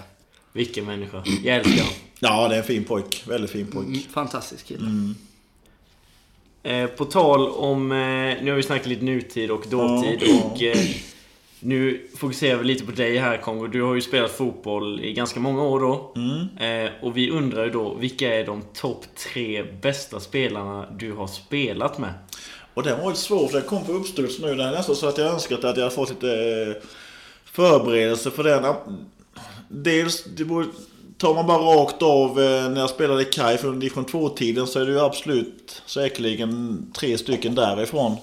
Vilken 0.53 0.85
människa. 0.85 1.23
Jag 1.43 1.57
älskar 1.57 1.81
honom. 1.81 1.93
Ja, 2.19 2.47
det 2.47 2.55
är 2.55 2.59
en 2.59 2.65
fin 2.65 2.83
pojk. 2.83 3.23
Väldigt 3.27 3.51
fin 3.51 3.67
pojk. 3.67 3.87
Mm, 3.87 3.99
Fantastisk 4.13 4.65
kille. 4.65 5.13
Eh, 6.69 6.87
på 6.87 7.05
tal 7.05 7.49
om... 7.49 7.91
Eh, 7.91 7.97
nu 8.43 8.49
har 8.49 8.55
vi 8.55 8.63
snackat 8.63 8.87
lite 8.87 9.05
nutid 9.05 9.51
och 9.51 9.65
dåtid 9.69 10.19
Ja. 10.21 10.43
och... 10.45 10.63
Eh, 10.63 10.77
nu 11.59 12.07
fokuserar 12.17 12.57
vi 12.57 12.63
lite 12.65 12.85
på 12.85 12.91
dig 12.91 13.17
här 13.17 13.37
Kongo. 13.37 13.67
Du 13.67 13.81
har 13.81 13.95
ju 13.95 14.01
spelat 14.01 14.31
fotboll 14.31 15.01
i 15.03 15.13
ganska 15.13 15.39
många 15.39 15.63
år 15.63 15.79
då. 15.79 16.13
Eh, 16.65 16.89
och 17.01 17.17
vi 17.17 17.29
undrar 17.31 17.65
ju 17.65 17.71
då, 17.71 17.93
vilka 17.93 18.33
är 18.35 18.45
de 18.45 18.61
topp 18.73 19.05
tre 19.33 19.63
bästa 19.81 20.19
spelarna 20.19 20.85
du 20.97 21.11
har 21.13 21.27
spelat 21.27 21.97
med? 21.97 22.13
Och 22.73 22.83
den 22.83 22.99
var 23.01 23.09
lite 23.09 23.21
svår 23.21 23.47
för 23.47 23.59
den 23.59 23.67
kom 23.67 23.85
på 23.85 23.91
uppstuds 23.91 24.39
nu. 24.39 24.55
Det 24.55 24.63
är 24.63 24.71
nästan 24.71 24.95
så 24.95 25.07
att 25.07 25.17
jag 25.17 25.33
önskat 25.33 25.63
att 25.63 25.77
jag 25.77 25.83
hade 25.83 25.95
fått 25.95 26.09
lite 26.09 26.75
förberedelse 27.45 28.31
för 28.31 28.43
den. 28.43 28.75
Dels, 29.67 30.23
det 30.23 30.45
borde, 30.45 30.67
tar 31.19 31.33
man 31.35 31.47
bara 31.47 31.57
rakt 31.57 32.01
av 32.01 32.29
eh, 32.41 32.69
när 32.69 32.81
jag 32.81 32.89
spelade 32.89 33.21
i 33.21 33.25
Kaj 33.25 33.57
från 33.57 33.79
division 33.79 34.05
2-tiden 34.05 34.67
så 34.67 34.79
är 34.79 34.85
det 34.85 34.91
ju 34.91 34.99
absolut 34.99 35.81
säkerligen 35.85 36.85
tre 36.95 37.17
stycken 37.17 37.55
därifrån. 37.55 38.17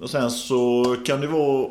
Och 0.00 0.10
sen 0.10 0.30
så 0.30 0.96
kan 1.06 1.20
det 1.20 1.26
vara... 1.26 1.68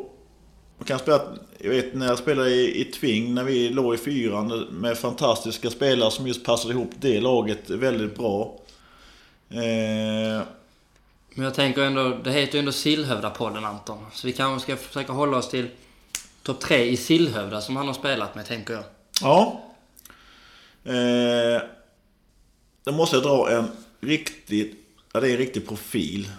Man 0.77 0.85
kan 0.85 0.99
spela, 0.99 1.21
jag 1.57 1.69
vet 1.69 1.93
när 1.93 2.07
jag 2.07 2.17
spelade 2.17 2.49
i, 2.49 2.81
i 2.81 2.85
Tving 2.85 3.33
när 3.33 3.43
vi 3.43 3.69
låg 3.69 3.93
i 3.93 3.97
fyran 3.97 4.47
med 4.71 4.97
fantastiska 4.97 5.69
spelare 5.69 6.11
som 6.11 6.27
just 6.27 6.45
passade 6.45 6.73
ihop 6.73 6.91
det 6.99 7.21
laget 7.21 7.69
väldigt 7.69 8.17
bra. 8.17 8.55
Eh, 9.49 10.43
Men 11.35 11.45
jag 11.45 11.53
tänker 11.53 11.81
ändå, 11.81 12.17
det 12.23 12.31
heter 12.31 12.53
ju 12.53 12.59
ändå 12.59 12.71
Sillhövda-podden 12.71 13.65
Anton. 13.65 14.05
Så 14.13 14.27
vi 14.27 14.33
kanske 14.33 14.63
ska 14.63 14.83
försöka 14.87 15.13
hålla 15.13 15.37
oss 15.37 15.49
till 15.49 15.67
topp 16.43 16.59
tre 16.59 16.83
i 16.83 16.97
Sillhövda 16.97 17.61
som 17.61 17.75
han 17.75 17.87
har 17.87 17.93
spelat 17.93 18.35
med, 18.35 18.45
tänker 18.45 18.73
jag. 18.73 18.83
Ja. 19.21 19.61
Eh, 20.85 21.61
då 22.83 22.91
måste 22.91 23.15
jag 23.15 23.23
dra 23.23 23.51
en 23.51 23.67
riktigt, 24.01 24.75
ja 25.13 25.19
det 25.19 25.27
är 25.27 25.31
en 25.31 25.37
riktig 25.37 25.67
profil. 25.67 26.29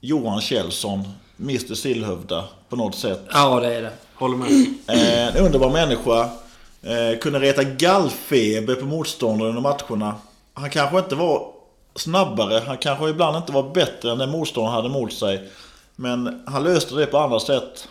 Johan 0.00 0.40
Kjellson, 0.40 1.08
Mr 1.40 1.74
Sillhövda 1.74 2.44
på 2.68 2.76
något 2.76 2.94
sätt. 2.94 3.20
Ja, 3.32 3.60
det 3.60 3.74
är 3.74 3.82
det. 3.82 3.92
Håller 4.14 4.36
med. 4.36 4.50
Eh, 4.86 5.36
en 5.36 5.44
underbar 5.44 5.70
människa. 5.70 6.30
Eh, 6.82 7.18
kunde 7.20 7.38
reta 7.38 7.64
gallfeber 7.64 8.74
på 8.74 8.86
motståndare 8.86 9.48
under 9.48 9.62
matcherna. 9.62 10.14
Han 10.54 10.70
kanske 10.70 10.98
inte 10.98 11.14
var 11.14 11.52
snabbare. 11.94 12.62
Han 12.66 12.78
kanske 12.78 13.08
ibland 13.08 13.36
inte 13.36 13.52
var 13.52 13.74
bättre 13.74 14.12
än 14.12 14.18
den 14.18 14.30
motståndaren 14.30 14.76
hade 14.76 14.88
mot 14.88 15.12
sig. 15.12 15.50
Men 15.96 16.42
han 16.46 16.64
löste 16.64 16.94
det 16.94 17.06
på 17.06 17.18
andra 17.18 17.40
sätt. 17.40 17.88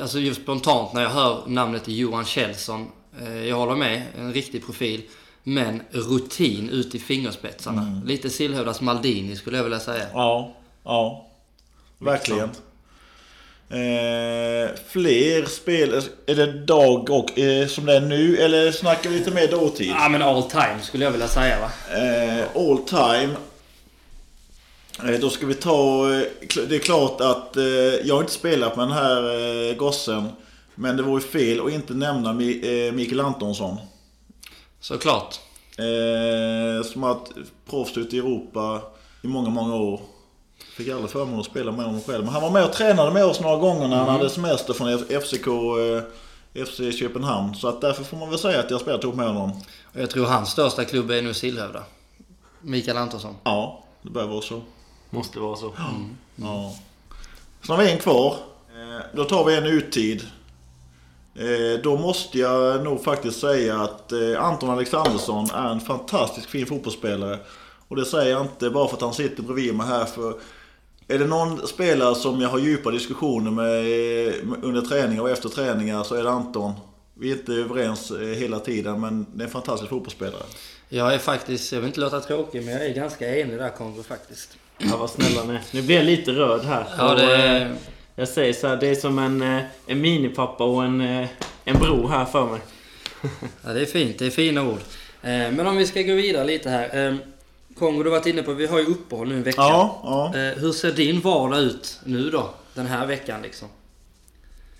Alltså 0.00 0.18
just 0.18 0.42
spontant 0.42 0.92
när 0.92 1.02
jag 1.02 1.10
hör 1.10 1.42
namnet 1.46 1.88
Johan 1.88 2.24
Kjellson. 2.24 2.86
Eh, 3.22 3.46
jag 3.46 3.56
håller 3.56 3.76
med, 3.76 4.02
en 4.18 4.32
riktig 4.32 4.66
profil. 4.66 5.02
Men 5.42 5.82
rutin 5.90 6.70
ut 6.70 6.94
i 6.94 6.98
fingerspetsarna. 6.98 7.82
Mm. 7.82 8.06
Lite 8.06 8.30
Sillhövdas 8.30 8.80
Maldini 8.80 9.36
skulle 9.36 9.56
jag 9.56 9.64
vilja 9.64 9.80
säga. 9.80 10.06
Ja, 10.12 10.54
ja. 10.84 11.26
Verkligen. 11.98 12.50
Eh, 13.70 14.70
fler 14.88 15.46
spel, 15.46 16.02
är 16.26 16.34
det 16.34 16.52
dag 16.52 17.10
och 17.10 17.38
eh, 17.38 17.66
som 17.66 17.86
det 17.86 17.96
är 17.96 18.00
nu 18.00 18.36
eller 18.36 18.72
snackar 18.72 19.10
vi 19.10 19.18
lite 19.18 19.30
mer 19.30 19.48
dåtid? 19.48 19.88
Ja 19.88 20.08
men 20.08 20.22
all 20.22 20.42
time 20.42 20.78
skulle 20.82 21.04
jag 21.04 21.10
vilja 21.10 21.28
säga 21.28 21.56
va. 21.60 21.70
Eh, 21.98 22.44
all 22.54 22.78
time. 22.78 23.36
Eh, 25.04 25.20
då 25.20 25.30
ska 25.30 25.46
vi 25.46 25.54
ta... 25.54 26.10
Eh, 26.14 26.22
det 26.68 26.74
är 26.74 26.78
klart 26.78 27.20
att 27.20 27.56
jag 28.04 28.14
har 28.14 28.20
inte 28.20 28.32
spelat 28.32 28.76
med 28.76 28.88
den 28.88 28.96
här 28.96 29.74
gossen. 29.74 30.28
Men 30.78 30.96
det 30.96 31.02
vore 31.02 31.20
fel 31.20 31.66
att 31.66 31.72
inte 31.72 31.94
nämna 31.94 32.30
eh, 32.30 32.92
Mikael 32.92 33.20
Antonsson. 33.20 33.76
Såklart. 34.80 35.40
Eh, 35.78 36.86
som 36.86 37.02
har 37.02 37.14
varit 37.14 37.30
proffs 37.70 37.96
ute 37.98 38.16
i 38.16 38.18
Europa 38.18 38.80
i 39.22 39.26
många, 39.26 39.50
många 39.50 39.74
år. 39.74 40.00
Fick 40.76 40.88
aldrig 40.88 41.10
förmånen 41.10 41.40
att 41.40 41.46
spela 41.46 41.72
med 41.72 41.84
honom 41.84 42.00
själv. 42.00 42.24
Men 42.24 42.32
han 42.32 42.42
var 42.42 42.50
med 42.50 42.64
och 42.64 42.72
tränade 42.72 43.10
med 43.12 43.24
oss 43.24 43.40
några 43.40 43.56
gånger 43.56 43.88
när 43.88 43.96
han 43.96 44.08
hade 44.08 44.30
semester 44.30 44.72
från 44.74 44.98
FCK 44.98 45.46
eh, 45.46 46.64
FC 46.64 46.98
Köpenhamn. 46.98 47.54
Så 47.54 47.68
att 47.68 47.80
därför 47.80 48.04
får 48.04 48.16
man 48.16 48.30
väl 48.30 48.38
säga 48.38 48.60
att 48.60 48.70
jag 48.70 48.80
spelat 48.80 49.04
ihop 49.04 49.14
med 49.16 49.26
honom. 49.26 49.50
Och 49.94 50.00
jag 50.00 50.10
tror 50.10 50.26
hans 50.26 50.50
största 50.50 50.84
klubb 50.84 51.10
är 51.10 51.22
nu 51.22 51.34
Sillhövda. 51.34 51.82
Mikael 52.60 52.96
Antonsson. 52.96 53.34
Ja, 53.44 53.84
det 54.02 54.10
bör 54.10 54.26
vara 54.26 54.40
så. 54.40 54.62
Måste 55.10 55.38
vara 55.40 55.56
så. 55.56 55.72
Ja. 56.36 56.74
Sen 57.66 57.76
har 57.76 57.82
vi 57.82 57.90
en 57.92 57.98
kvar. 57.98 58.36
Eh, 58.68 59.04
Då 59.14 59.24
tar 59.24 59.44
vi 59.44 59.56
en 59.56 59.66
uttid. 59.66 60.22
Eh, 61.34 61.80
Då 61.82 61.96
måste 61.96 62.38
jag 62.38 62.84
nog 62.84 63.04
faktiskt 63.04 63.40
säga 63.40 63.80
att 63.80 64.12
eh, 64.12 64.44
Anton 64.44 64.70
Alexandersson 64.70 65.50
är 65.54 65.70
en 65.72 65.80
fantastisk 65.80 66.48
fin 66.48 66.66
fotbollsspelare. 66.66 67.38
Och 67.88 67.96
det 67.96 68.04
säger 68.04 68.30
jag 68.30 68.40
inte 68.42 68.70
bara 68.70 68.88
för 68.88 68.96
att 68.96 69.02
han 69.02 69.14
sitter 69.14 69.42
bredvid 69.42 69.74
mig 69.74 69.86
här. 69.86 70.04
För 70.04 70.34
är 71.08 71.18
det 71.18 71.26
någon 71.26 71.66
spelare 71.66 72.14
som 72.14 72.40
jag 72.40 72.48
har 72.48 72.58
djupa 72.58 72.90
diskussioner 72.90 73.50
med 73.50 73.78
eh, 74.28 74.34
under 74.62 74.80
träningar 74.80 75.22
och 75.22 75.30
efter 75.30 75.48
träningar 75.48 76.02
så 76.02 76.14
är 76.14 76.22
det 76.22 76.30
Anton. 76.30 76.72
Vi 77.14 77.32
är 77.32 77.36
inte 77.36 77.52
överens 77.52 78.12
hela 78.36 78.58
tiden 78.58 79.00
men 79.00 79.26
det 79.34 79.42
är 79.42 79.46
en 79.46 79.52
fantastisk 79.52 79.90
fotbollsspelare. 79.90 80.42
Jag 80.88 81.14
är 81.14 81.18
faktiskt, 81.18 81.72
jag 81.72 81.80
vill 81.80 81.88
inte 81.88 82.00
låta 82.00 82.20
tråkig, 82.20 82.64
men 82.64 82.74
jag 82.74 82.86
är 82.86 82.94
ganska 82.94 83.36
enig 83.40 83.58
där 83.58 83.68
Kongo 83.68 84.02
faktiskt. 84.02 84.56
Ja, 84.78 84.96
vad 84.96 85.10
snälla 85.10 85.44
ni. 85.44 85.58
Nu 85.72 85.82
blir 85.82 85.96
jag 85.96 86.04
lite 86.04 86.30
röd 86.32 86.64
här. 86.64 86.86
Ja, 86.98 87.14
det. 87.14 87.76
Jag 88.18 88.28
säger 88.28 88.52
så 88.52 88.66
här, 88.68 88.76
det 88.76 88.88
är 88.88 88.94
som 88.94 89.18
en, 89.18 89.42
eh, 89.42 89.62
en 89.86 90.00
minipappa 90.00 90.64
och 90.64 90.84
en, 90.84 91.00
eh, 91.00 91.28
en 91.64 91.78
bror 91.78 92.08
här 92.08 92.24
för 92.24 92.46
mig. 92.46 92.60
Ja, 93.64 93.72
det 93.72 93.80
är 93.80 93.86
fint. 93.86 94.18
Det 94.18 94.26
är 94.26 94.30
fina 94.30 94.62
ord. 94.62 94.78
Eh, 95.22 95.30
Men 95.30 95.66
om 95.66 95.76
vi 95.76 95.86
ska 95.86 96.02
gå 96.02 96.14
vidare 96.14 96.44
lite 96.44 96.70
här. 96.70 97.18
Kongo, 97.78 98.02
du 98.02 98.10
har 98.10 98.16
varit 98.18 98.26
inne 98.26 98.42
på, 98.42 98.52
vi 98.52 98.66
har 98.66 98.78
ju 98.78 98.86
uppehåll 98.86 99.28
nu 99.28 99.34
en 99.34 99.42
vecka. 99.42 99.60
Ja, 99.60 100.00
ja. 100.34 100.40
Hur 100.56 100.72
ser 100.72 100.92
din 100.92 101.20
vardag 101.20 101.60
ut 101.60 102.00
nu 102.04 102.30
då? 102.30 102.50
Den 102.74 102.86
här 102.86 103.06
veckan 103.06 103.42
liksom? 103.42 103.68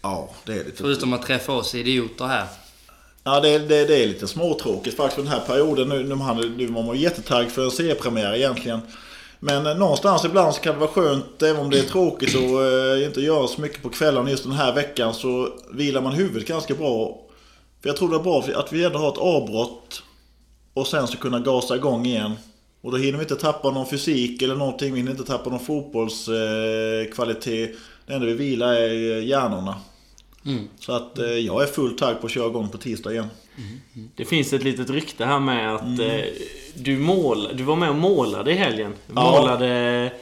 Ja, 0.03 0.31
det 0.44 0.53
är 0.53 0.64
lite... 0.64 0.77
Förutom 0.77 1.12
att 1.12 1.27
träffa 1.27 1.53
oss 1.53 1.74
idioter 1.74 2.24
här. 2.24 2.46
Ja, 3.24 3.40
det, 3.40 3.59
det, 3.59 3.85
det 3.85 4.03
är 4.03 4.07
lite 4.07 4.27
småtråkigt 4.29 4.96
faktiskt 4.96 5.14
för 5.14 5.22
den 5.22 5.33
här 5.33 5.46
perioden. 5.46 5.88
Nu, 5.88 6.03
nu, 6.03 6.14
nu 6.57 6.66
var 6.66 6.83
man 6.83 6.96
ju 6.96 7.03
jättetaggad 7.03 7.53
för 7.53 7.64
en 7.64 7.70
seriepremiär 7.70 8.35
egentligen. 8.35 8.81
Men 9.40 9.66
eh, 9.66 9.77
någonstans 9.77 10.24
ibland 10.24 10.55
så 10.55 10.61
kan 10.61 10.74
det 10.74 10.81
vara 10.81 10.90
skönt, 10.90 11.42
även 11.42 11.61
om 11.61 11.70
det 11.70 11.79
är 11.79 11.83
tråkigt 11.83 12.35
och 12.35 12.64
eh, 12.64 13.07
inte 13.07 13.20
göra 13.20 13.46
så 13.46 13.61
mycket 13.61 13.83
på 13.83 13.88
kvällarna 13.88 14.31
just 14.31 14.44
den 14.44 14.53
här 14.53 14.74
veckan, 14.74 15.14
så 15.14 15.48
vilar 15.70 16.03
man 16.03 16.12
huvudet 16.12 16.48
ganska 16.48 16.74
bra. 16.74 17.20
För 17.83 17.88
jag 17.88 17.96
tror 17.96 18.09
det 18.09 18.16
är 18.16 18.20
bra 18.20 18.44
att 18.55 18.72
vi 18.72 18.85
ändå 18.85 18.98
har 18.98 19.12
ett 19.12 19.18
avbrott 19.18 20.03
och 20.74 20.87
sen 20.87 21.07
så 21.07 21.16
kunna 21.16 21.40
gasa 21.40 21.77
igång 21.77 22.07
igen. 22.07 22.33
Och 22.81 22.90
då 22.90 22.96
hinner 22.96 23.18
vi 23.18 23.22
inte 23.22 23.37
tappa 23.37 23.70
någon 23.70 23.87
fysik 23.87 24.42
eller 24.42 24.57
någonting, 24.57 24.92
vi 24.92 24.98
hinner 24.98 25.11
inte 25.11 25.24
tappa 25.24 25.51
någon 25.51 25.61
fotbollskvalitet. 25.61 27.70
Det 28.07 28.14
enda 28.14 28.27
vi 28.27 28.33
vilar 28.33 28.72
är 28.72 29.16
eh, 29.16 29.24
hjärnorna. 29.24 29.74
Mm. 30.48 30.68
Så 30.80 30.92
att 30.92 31.18
eh, 31.18 31.26
jag 31.26 31.62
är 31.62 31.66
fullt 31.66 31.98
tagg 31.98 32.20
på 32.20 32.26
att 32.26 32.32
köra 32.32 32.46
igång 32.48 32.68
på 32.68 32.78
tisdag 32.78 33.12
igen. 33.12 33.26
Det 34.16 34.24
finns 34.24 34.52
ett 34.52 34.62
litet 34.62 34.90
rykte 34.90 35.24
här 35.24 35.40
med 35.40 35.74
att 35.74 35.98
eh, 36.00 36.20
du, 36.74 36.98
mål, 36.98 37.48
du 37.54 37.62
var 37.62 37.76
med 37.76 37.88
och 37.88 37.94
målade 37.94 38.52
i 38.52 38.54
helgen. 38.54 38.94
Ja. 39.14 39.14
Målade 39.14 39.68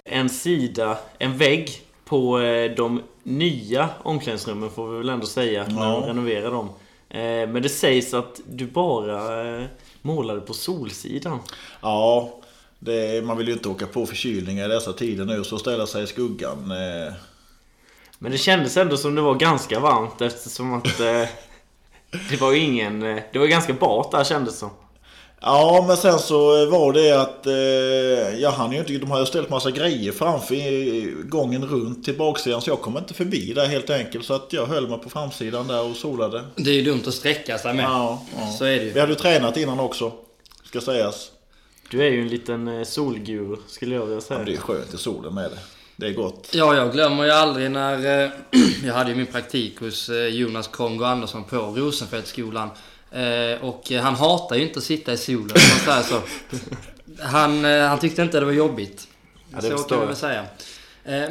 en 0.04 0.28
sida, 0.28 0.98
en 1.18 1.36
vägg 1.38 1.70
på 2.04 2.40
eh, 2.40 2.70
de 2.76 3.02
nya 3.22 3.88
omklädningsrummen 4.02 4.70
får 4.70 4.88
vi 4.92 4.98
väl 4.98 5.08
ändå 5.08 5.26
säga. 5.26 5.66
När 5.68 5.82
Ja. 5.82 6.00
de 6.00 6.06
renoverar 6.06 6.50
dem. 6.50 6.68
Eh, 7.08 7.20
men 7.48 7.62
det 7.62 7.68
sägs 7.68 8.14
att 8.14 8.40
du 8.50 8.66
bara 8.66 9.46
eh, 9.58 9.64
målade 10.02 10.40
på 10.40 10.54
solsidan. 10.54 11.38
Ja, 11.80 12.34
det, 12.78 13.24
man 13.24 13.36
vill 13.38 13.46
ju 13.48 13.52
inte 13.52 13.68
åka 13.68 13.86
på 13.86 14.06
förkylningar 14.06 14.64
i 14.64 14.68
dessa 14.68 14.92
tider 14.92 15.24
nu 15.24 15.44
så 15.44 15.58
ställa 15.58 15.86
sig 15.86 16.04
i 16.04 16.06
skuggan. 16.06 16.70
Eh, 18.16 18.22
Men 18.22 18.32
det 18.32 18.38
kändes 18.38 18.76
ändå 18.76 18.96
som 18.96 19.14
det 19.14 19.20
var 19.22 19.34
ganska 19.34 19.80
varmt 19.80 20.20
eftersom 20.20 20.74
att 20.74 21.00
eh, 21.00 21.22
det 22.30 22.40
var 22.40 22.52
ingen... 22.52 23.02
Eh, 23.02 23.22
det 23.32 23.38
var 23.38 23.46
ganska 23.46 23.72
bart 23.72 24.10
där 24.10 24.24
kändes 24.24 24.58
som. 24.58 24.70
Ja, 25.40 25.84
men 25.88 25.96
sen 25.96 26.18
så 26.18 26.66
var 26.70 26.92
det 26.92 27.20
att 27.20 27.46
eh, 27.46 28.40
jag 28.40 28.50
hann 28.50 28.72
ju 28.72 28.78
inte, 28.78 28.92
de 28.92 29.10
har 29.10 29.20
ju 29.20 29.26
ställt 29.26 29.50
massa 29.50 29.70
grejer 29.70 30.12
framför 30.12 30.54
i- 30.54 31.14
gången 31.24 31.64
runt 31.66 32.04
till 32.04 32.16
baksidan 32.18 32.62
så 32.62 32.70
jag 32.70 32.80
kom 32.80 32.98
inte 32.98 33.14
förbi 33.14 33.52
där 33.52 33.66
helt 33.66 33.90
enkelt. 33.90 34.24
Så 34.24 34.34
att 34.34 34.52
jag 34.52 34.66
höll 34.66 34.88
mig 34.88 34.98
på 34.98 35.10
framsidan 35.10 35.66
där 35.66 35.82
och 35.90 35.96
solade. 35.96 36.44
Det 36.56 36.70
är 36.70 36.74
ju 36.74 36.82
dumt 36.82 37.02
att 37.06 37.14
sträcka 37.14 37.58
sig 37.58 37.74
med. 37.74 37.84
Ja, 37.84 38.22
ja. 38.38 38.46
Så 38.58 38.64
är 38.64 38.76
det 38.78 38.84
ju. 38.84 38.90
Vi 38.92 39.00
hade 39.00 39.12
ju 39.12 39.18
tränat 39.18 39.56
innan 39.56 39.80
också, 39.80 40.12
ska 40.64 40.80
sägas. 40.80 41.30
Du 41.90 42.06
är 42.06 42.10
ju 42.10 42.20
en 42.22 42.28
liten 42.28 42.68
eh, 42.68 42.84
solguru 42.84 43.56
skulle 43.68 43.94
jag 43.94 44.00
vilja 44.02 44.14
Ja, 44.16 44.20
säga. 44.20 44.38
men 44.38 44.46
det 44.46 44.52
är 44.54 44.56
skönt 44.60 44.94
i 44.94 44.96
solen 44.98 45.34
med 45.34 45.50
det. 45.50 45.58
Det 45.96 46.06
är 46.06 46.12
gott. 46.12 46.48
Ja, 46.52 46.74
jag 46.76 46.92
glömmer 46.92 47.24
ju 47.24 47.30
aldrig 47.30 47.70
när... 47.70 48.24
eh, 48.24 48.30
jag 48.84 48.94
hade 48.94 49.10
ju 49.10 49.16
min 49.16 49.26
praktik 49.26 49.80
hos 49.80 50.08
eh, 50.08 50.26
Jonas 50.26 50.68
Kongo 50.68 51.04
Andersson 51.04 51.44
på 51.44 51.56
Rosenfeldtskolan. 51.56 52.70
Eh, 53.10 53.64
och 53.64 53.90
han 53.90 54.14
hatar 54.14 54.56
ju 54.56 54.62
inte 54.62 54.78
att 54.78 54.84
sitta 54.84 55.12
i 55.12 55.16
solen, 55.16 55.48
man 55.48 55.54
säger 55.84 56.02
så. 56.02 56.20
Han, 57.22 57.64
eh, 57.64 57.86
han 57.88 57.98
tyckte 57.98 58.22
inte 58.22 58.40
det 58.40 58.46
var 58.46 58.52
jobbigt. 58.52 59.08
Ja, 59.52 59.60
det 59.60 59.78
så 59.78 59.82
kan 59.84 59.98
jag. 59.98 60.06
väl 60.06 60.16
säga. 60.16 60.44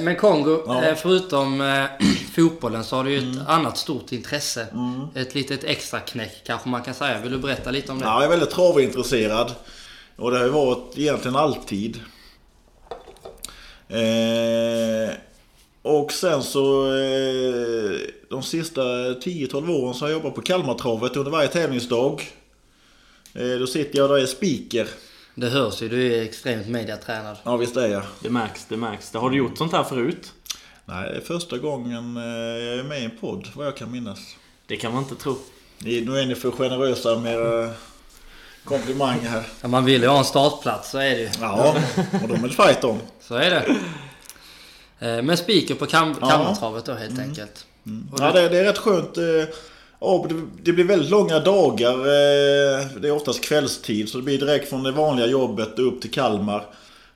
Men 0.01 0.15
Kongo, 0.15 0.63
Ja. 0.67 0.95
förutom 0.95 1.63
fotbollen 2.35 2.83
så 2.83 2.95
har 2.95 3.03
du 3.03 3.11
ju 3.11 3.31
ett 3.31 3.47
annat 3.47 3.77
stort 3.77 4.11
intresse. 4.11 4.67
Ett 5.15 5.35
litet 5.35 5.63
extra 5.63 5.99
knäck 5.99 6.41
kanske 6.45 6.69
man 6.69 6.81
kan 6.83 6.93
säga. 6.93 7.19
Vill 7.21 7.31
du 7.31 7.37
berätta 7.37 7.71
lite 7.71 7.91
om 7.91 7.99
det? 7.99 8.05
Ja, 8.05 8.13
jag 8.13 8.23
är 8.23 8.29
väldigt 8.29 8.49
travintresserad. 8.49 9.51
Och 10.15 10.31
det 10.31 10.37
har 10.37 10.45
ju 10.45 10.51
varit 10.51 10.93
egentligen 10.97 11.35
alltid. 11.35 11.99
Eh, 13.87 15.15
och 15.81 16.11
sen 16.11 16.43
så 16.43 16.85
eh, 16.95 17.99
de 18.29 18.43
sista 18.43 18.81
10-12 18.81 19.69
åren 19.69 19.93
så 19.93 20.05
har 20.05 20.09
jag 20.09 20.17
jobbat 20.17 20.35
på 20.35 20.41
Kalmartravet 20.41 21.15
under 21.15 21.31
varje 21.31 21.47
tävlingsdag. 21.47 22.21
Eh, 23.33 23.59
då 23.59 23.67
sitter 23.67 23.99
jag 23.99 24.09
där 24.09 24.13
och 24.13 24.21
är 24.21 24.25
speaker. 24.25 24.87
Det 25.35 25.49
hörs 25.49 25.81
ju, 25.81 25.89
du 25.89 26.13
är 26.13 26.21
extremt 26.23 26.67
mediatränad. 26.67 27.37
Ja 27.43 27.57
visst 27.57 27.77
är 27.77 27.87
jag. 27.87 28.03
Det 28.21 28.29
märks, 28.29 28.65
det 28.69 28.77
märks. 28.77 29.13
Har 29.13 29.29
du 29.29 29.37
gjort 29.37 29.57
sånt 29.57 29.71
här 29.71 29.83
förut? 29.83 30.33
Nej, 30.85 31.09
det 31.09 31.15
är 31.15 31.21
första 31.21 31.57
gången 31.57 32.15
jag 32.15 32.79
är 32.79 32.83
med 32.83 33.01
i 33.01 33.05
en 33.05 33.17
podd 33.21 33.47
vad 33.55 33.67
jag 33.67 33.77
kan 33.77 33.91
minnas. 33.91 34.19
Det 34.67 34.77
kan 34.77 34.93
man 34.93 35.03
inte 35.03 35.15
tro. 35.15 35.37
Ni, 35.79 36.01
nu 36.01 36.19
är 36.19 36.25
ni 36.25 36.35
för 36.35 36.51
generösa 36.51 37.19
med 37.19 37.33
era 37.33 37.73
komplimanger 38.65 39.29
här. 39.29 39.43
Ja, 39.61 39.67
man 39.67 39.85
vill 39.85 40.01
ju 40.01 40.07
ha 40.07 40.17
en 40.19 40.25
startplats, 40.25 40.91
så 40.91 40.97
är 40.97 41.09
det 41.09 41.19
ju. 41.21 41.29
Ja, 41.41 41.75
och 42.23 42.27
de 42.27 42.43
är 42.43 42.47
det 42.47 42.53
fight 42.53 42.83
om. 42.83 42.99
Så 43.21 43.35
är 43.35 43.49
det. 43.49 43.65
Eh, 44.99 45.21
Men 45.23 45.37
speaker 45.37 45.75
på 45.75 45.85
kam- 45.85 46.15
Ja. 46.21 46.27
Kalmartravet 46.29 46.85
då 46.85 46.93
helt 46.93 47.19
enkelt. 47.19 47.65
Och 48.13 48.19
Ja, 48.19 48.31
det- 48.31 48.49
det, 48.49 48.57
är 48.57 48.63
rätt 48.63 48.77
skönt. 48.77 49.17
eh, 49.17 49.23
Ja, 49.99 50.25
det, 50.29 50.41
det 50.63 50.71
blir 50.73 50.85
väldigt 50.85 51.09
långa 51.09 51.39
dagar. 51.39 51.93
eh, 51.93 52.85
Det 52.99 53.07
är 53.07 53.11
oftast 53.11 53.43
kvällstid, 53.43 54.09
så 54.09 54.17
det 54.17 54.23
blir 54.23 54.37
direkt 54.39 54.69
från 54.69 54.83
det 54.83 54.91
vanliga 54.91 55.25
jobbet 55.27 55.79
upp 55.79 56.01
till 56.01 56.11
Kalmar. 56.11 56.65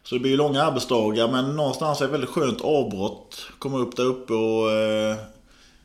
Så 0.04 0.16
det 0.16 0.22
blir 0.22 0.38
långa 0.38 0.64
arbetsdagar, 0.64 1.28
men 1.28 1.56
någonstans 1.56 2.02
är 2.02 2.06
det 2.06 2.12
väldigt 2.12 2.30
skönt 2.30 2.62
avbrott. 2.62 3.42
Komma 3.60 3.78
upp 3.78 3.96
där 3.96 4.04
uppe 4.04 4.34
och... 4.34 4.70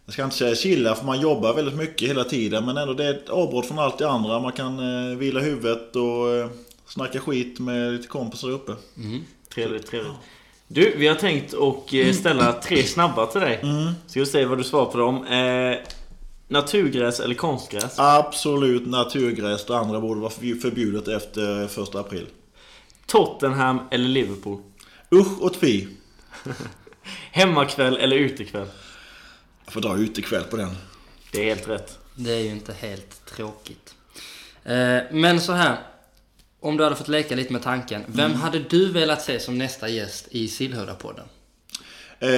Jag 0.06 0.12
ska 0.12 0.24
inte 0.24 0.36
säga 0.36 0.54
chilla, 0.54 0.94
för 0.94 1.04
man 1.04 1.20
jobbar 1.20 1.54
väldigt 1.54 1.74
mycket 1.74 2.08
hela 2.08 2.24
tiden. 2.24 2.64
Men 2.66 2.76
ändå, 2.76 2.94
det 2.94 3.04
är 3.04 3.10
ett 3.14 3.28
avbrott 3.28 3.66
från 3.66 3.78
allt 3.78 3.98
det 3.98 4.08
andra. 4.08 4.40
Man 4.40 4.52
kan 4.52 4.78
eh, 4.78 5.16
vila 5.16 5.40
huvudet 5.40 5.96
och 5.96 6.34
eh, 6.34 6.50
snacka 6.86 7.20
skit 7.20 7.58
med 7.58 7.92
lite 7.92 8.08
kompisar 8.08 8.50
uppe. 8.50 8.72
Trevligt, 9.54 9.86
trevligt. 9.86 10.12
Du, 10.68 10.94
vi 10.96 11.06
har 11.06 11.14
tänkt 11.14 11.54
att 11.54 11.92
eh, 11.92 12.12
ställa 12.12 12.52
tre 12.52 12.82
snabba 12.82 13.26
till 13.26 13.40
dig. 13.40 13.60
Ska 14.06 14.20
vi 14.20 14.26
se 14.26 14.44
vad 14.44 14.58
du 14.58 14.64
svarar 14.64 14.86
på 14.86 14.98
dem. 14.98 15.26
Eh, 15.26 15.78
naturgräs 16.48 17.20
eller 17.20 17.34
konstgräs? 17.34 17.98
Absolut 17.98 18.86
naturgräs. 18.86 19.66
Det 19.66 19.76
andra 19.76 20.00
borde 20.00 20.20
vara 20.20 20.30
förbjudet 20.30 21.08
efter 21.08 21.66
första 21.66 22.00
april. 22.00 22.26
Tottenham 23.06 23.80
eller 23.90 24.08
Liverpool? 24.08 24.60
Usch 25.12 25.42
och 25.42 25.54
tvi. 25.54 25.88
Hemmakväll 27.30 27.96
eller 27.96 28.16
utekväll? 28.16 28.66
Jag 29.64 29.72
får 29.72 29.80
dra 29.80 29.96
ut 29.98 30.18
ikväll 30.18 30.44
på 30.44 30.56
den. 30.56 30.70
Det 31.32 31.40
är 31.40 31.44
helt 31.44 31.68
rätt. 31.68 31.98
Det 32.14 32.32
är 32.32 32.40
ju 32.40 32.50
inte 32.50 32.72
helt 32.72 33.26
tråkigt. 33.26 33.94
Eh, 34.64 34.98
men 35.10 35.40
så 35.40 35.52
här. 35.52 35.78
Om 36.60 36.76
du 36.76 36.84
hade 36.84 36.96
fått 36.96 37.08
leka 37.08 37.34
lite 37.34 37.52
med 37.52 37.62
tanken. 37.62 38.02
Vem 38.06 38.34
hade 38.34 38.58
du 38.58 38.92
velat 38.92 39.22
se 39.22 39.40
som 39.40 39.58
nästa 39.58 39.88
gäst 39.88 40.28
i 40.30 40.48
Sillhöjdapodden? 40.48 41.24
Eh, 42.20 42.30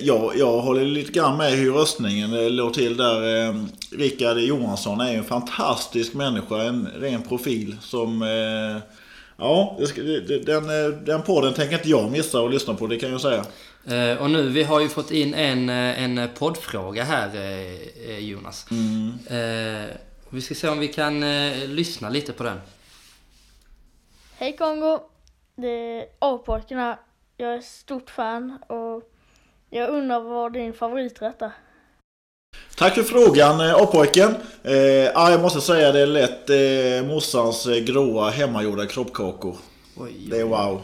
ja, 0.00 0.32
jag 0.36 0.60
håller 0.60 0.84
lite 0.84 1.12
grann 1.12 1.36
med 1.36 1.52
hur 1.52 1.72
röstningen 1.72 2.56
låg 2.56 2.74
till 2.74 2.96
där. 2.96 3.48
Eh, 3.48 3.54
Rickard 3.90 4.38
Johansson 4.38 5.00
är 5.00 5.12
ju 5.12 5.18
en 5.18 5.24
fantastisk 5.24 6.14
människa, 6.14 6.62
en 6.62 6.88
ren 7.00 7.22
profil 7.22 7.76
som... 7.80 8.22
Eh, 8.22 8.82
ja, 9.36 9.76
det 9.80 9.86
ska, 9.86 10.02
det, 10.02 10.46
den, 10.46 10.64
eh, 10.64 10.98
den 11.04 11.22
podden 11.22 11.54
tänker 11.54 11.74
inte 11.74 11.90
jag 11.90 12.10
missa 12.10 12.40
att 12.40 12.50
lyssna 12.50 12.74
på, 12.74 12.86
det 12.86 12.96
kan 12.96 13.10
jag 13.10 13.20
säga. 13.20 13.44
Eh, 13.86 14.22
och 14.22 14.30
nu, 14.30 14.48
vi 14.48 14.62
har 14.62 14.80
ju 14.80 14.88
fått 14.88 15.10
in 15.10 15.34
en, 15.34 15.68
eh, 15.68 16.02
en 16.02 16.28
poddfråga 16.38 17.04
här, 17.04 17.30
eh, 18.08 18.18
Jonas. 18.18 18.66
Eh, 19.30 19.96
vi 20.30 20.40
ska 20.40 20.54
se 20.54 20.68
om 20.68 20.78
vi 20.78 20.88
kan 20.88 21.20
lyssna 21.74 22.08
lite 22.08 22.32
på 22.32 22.42
den. 22.42 22.60
Hej 24.36 24.56
Kongo! 24.56 24.98
Det 25.56 25.68
är 25.68 26.06
A-pojkarna. 26.18 26.98
Jag 27.36 27.54
är 27.54 27.60
stort 27.60 28.10
fan 28.10 28.58
och 28.68 29.02
jag 29.70 29.90
undrar 29.90 30.20
vad 30.20 30.52
din 30.52 30.72
favoriträtt 30.72 31.42
är. 31.42 31.52
Tack 32.76 32.94
för 32.94 33.02
frågan 33.02 33.60
A-pojken. 33.60 34.34
Eh, 34.62 34.74
ja, 34.74 35.30
jag 35.30 35.40
måste 35.40 35.60
säga 35.60 35.92
det 35.92 36.00
är 36.00 36.06
lätt 36.06 36.50
eh, 36.50 37.08
morsans 37.08 37.66
gråa 37.86 38.30
hemmagjorda 38.30 38.86
kroppkakor. 38.86 39.56
Oj, 39.96 40.26
Det 40.30 40.40
är 40.40 40.44
wow. 40.44 40.80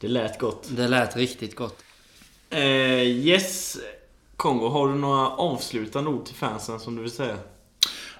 Det 0.00 0.08
lät 0.08 0.38
gott. 0.38 0.68
Det 0.70 0.88
lät 0.88 1.16
riktigt 1.16 1.56
gott. 1.56 1.78
Eh, 2.52 3.02
yes, 3.02 3.76
Kongo. 4.36 4.68
Har 4.68 4.88
du 4.88 4.94
några 4.94 5.28
avslutande 5.28 6.10
ord 6.10 6.26
till 6.26 6.34
fansen 6.34 6.80
som 6.80 6.96
du 6.96 7.02
vill 7.02 7.10
säga? 7.10 7.36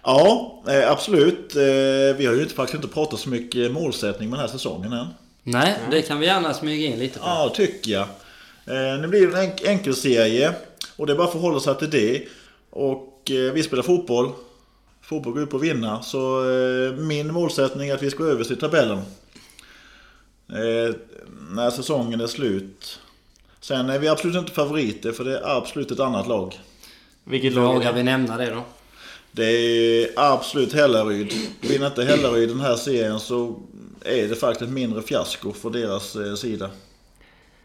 Ja, 0.03 0.63
eh, 0.69 0.91
absolut. 0.91 1.57
Eh, 1.57 1.63
vi 2.17 2.27
har 2.27 2.35
ju 2.35 2.43
inte, 2.43 2.55
faktiskt 2.55 2.75
inte 2.85 2.95
pratat 2.95 3.21
så 3.21 3.29
mycket 3.29 3.73
målsättning 3.73 4.31
med 4.31 4.39
den 4.39 4.47
här 4.47 4.53
säsongen 4.53 4.93
än. 4.93 5.07
Nej, 5.43 5.79
det 5.91 6.03
kan 6.03 6.19
vi 6.21 6.27
gärna 6.27 6.55
smyga 6.55 6.87
in 6.87 6.99
lite 6.99 7.19
på. 7.19 7.25
Ja, 7.25 7.53
tycker 7.57 7.91
jag. 7.93 8.03
Eh, 8.67 9.01
nu 9.01 9.09
blir 9.09 9.27
det 9.27 9.39
en 9.41 9.51
enk- 9.51 9.67
enkelserie. 9.69 10.53
Och 10.97 11.07
det 11.07 11.13
är 11.13 11.17
bara 11.17 11.27
att 11.27 11.33
förhålla 11.33 11.61
sig 11.61 11.75
till 11.79 11.91
det. 11.91 12.23
Och 12.71 13.31
eh, 13.31 13.53
vi 13.53 13.63
spelar 13.63 13.83
fotboll. 13.83 14.31
Fotboll 15.03 15.33
går 15.33 15.43
ut 15.43 15.51
på 15.51 15.57
att 15.57 15.63
vinna. 15.63 16.03
Så 16.03 16.51
eh, 16.51 16.93
min 16.93 17.33
målsättning 17.33 17.89
är 17.89 17.95
att 17.95 18.03
vi 18.03 18.11
ska 18.11 18.25
överst 18.25 18.51
i 18.51 18.57
tabellen. 18.57 18.99
Eh, 20.49 20.95
när 21.51 21.71
säsongen 21.71 22.21
är 22.21 22.27
slut. 22.27 22.99
Sen 23.63 23.91
är 23.91 23.99
vi 23.99 24.09
absolut 24.09 24.37
inte 24.37 24.53
favoriter 24.53 25.13
för 25.13 25.25
det 25.25 25.39
är 25.39 25.57
absolut 25.57 25.91
ett 25.91 26.01
annat 26.01 26.29
lag. 26.29 26.61
Vilket 27.25 27.53
lag 27.53 27.75
Vågar 27.75 27.93
det? 27.93 27.97
vi 27.97 28.03
nämna 28.03 28.37
det 28.37 28.51
då? 28.51 28.63
Det 29.33 29.45
är 29.45 30.11
absolut 30.17 30.73
Hällaryd. 30.73 31.33
Vinner 31.61 31.87
inte 31.87 32.05
Hällaryd 32.05 32.49
den 32.49 32.61
här 32.61 32.77
serien 32.77 33.21
så 33.21 33.57
är 34.05 34.29
det 34.29 34.35
faktiskt 34.35 34.63
ett 34.63 34.75
mindre 34.75 35.03
fiasko 35.03 35.53
för 35.53 35.71
deras 35.71 36.17
eh, 36.17 36.35
sida. 36.35 36.71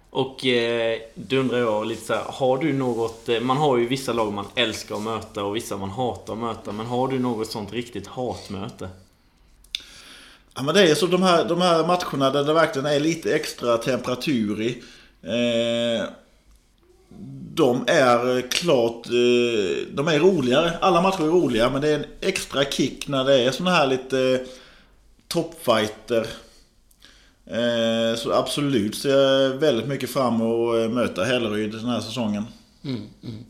Och 0.10 0.46
eh, 0.46 1.00
då 1.16 1.36
undrar 1.36 1.58
jag 1.58 1.88
lite 1.88 2.06
så 2.06 2.14
här, 2.14 2.24
har 2.28 2.58
du 2.58 2.74
något... 2.74 3.30
Eh, 3.30 3.40
man 3.40 3.58
har 3.58 3.78
ju 3.78 3.88
vissa 3.88 4.14
lag 4.14 4.34
man 4.34 4.46
älskar 4.56 4.96
att 4.96 5.02
möta 5.02 5.44
och 5.44 5.56
vissa 5.56 5.78
man 5.78 5.90
hatar 5.90 6.34
att 6.34 6.40
möta. 6.40 6.72
Men 6.72 6.86
har 6.86 7.08
du 7.08 7.20
något 7.20 7.52
sånt 7.52 7.74
riktigt 7.74 8.08
hatmöte? 8.08 8.90
Ja 10.56 10.64
men 10.64 10.76
det 10.76 10.92
är 10.92 10.96
så 10.96 11.06
de 11.06 11.24
här, 11.24 11.46
de 11.46 11.62
här 11.62 11.88
matcherna 11.88 12.30
där 12.30 12.44
det 12.44 12.54
verkligen 12.54 12.86
är 12.86 13.00
lite 13.00 13.36
extra 13.36 13.78
temperatur 13.78 14.62
i. 14.62 14.84
Eh, 15.28 16.04
de 17.54 17.84
är 17.88 18.42
klart, 18.52 19.06
eh, 19.06 19.88
de 19.92 20.08
är 20.08 20.20
roligare. 20.20 20.72
Alla 20.82 21.02
matcher 21.02 21.24
är 21.24 21.28
roliga 21.28 21.70
men 21.70 21.82
det 21.82 21.90
är 21.90 21.96
en 21.96 22.06
extra 22.22 22.63
kick 22.66 23.08
när 23.08 23.24
det 23.24 23.44
är 23.44 23.52
såna 23.52 23.72
här 23.72 23.88
lite 23.88 24.46
toppfighter. 25.28 26.28
Eh, 27.46 28.18
så 28.18 28.34
absolut 28.34 28.98
ser 28.98 29.10
jag 29.10 29.50
väldigt 29.50 29.88
mycket 29.88 30.10
fram 30.10 30.36
emot 30.36 30.76
att 30.76 30.84
eh, 30.84 30.90
möta 30.90 31.24
Hälleryd 31.24 31.72
den 31.72 31.86
här 31.86 32.00
säsongen. 32.00 32.46
Mm, 32.84 33.02
mm. 33.24 33.44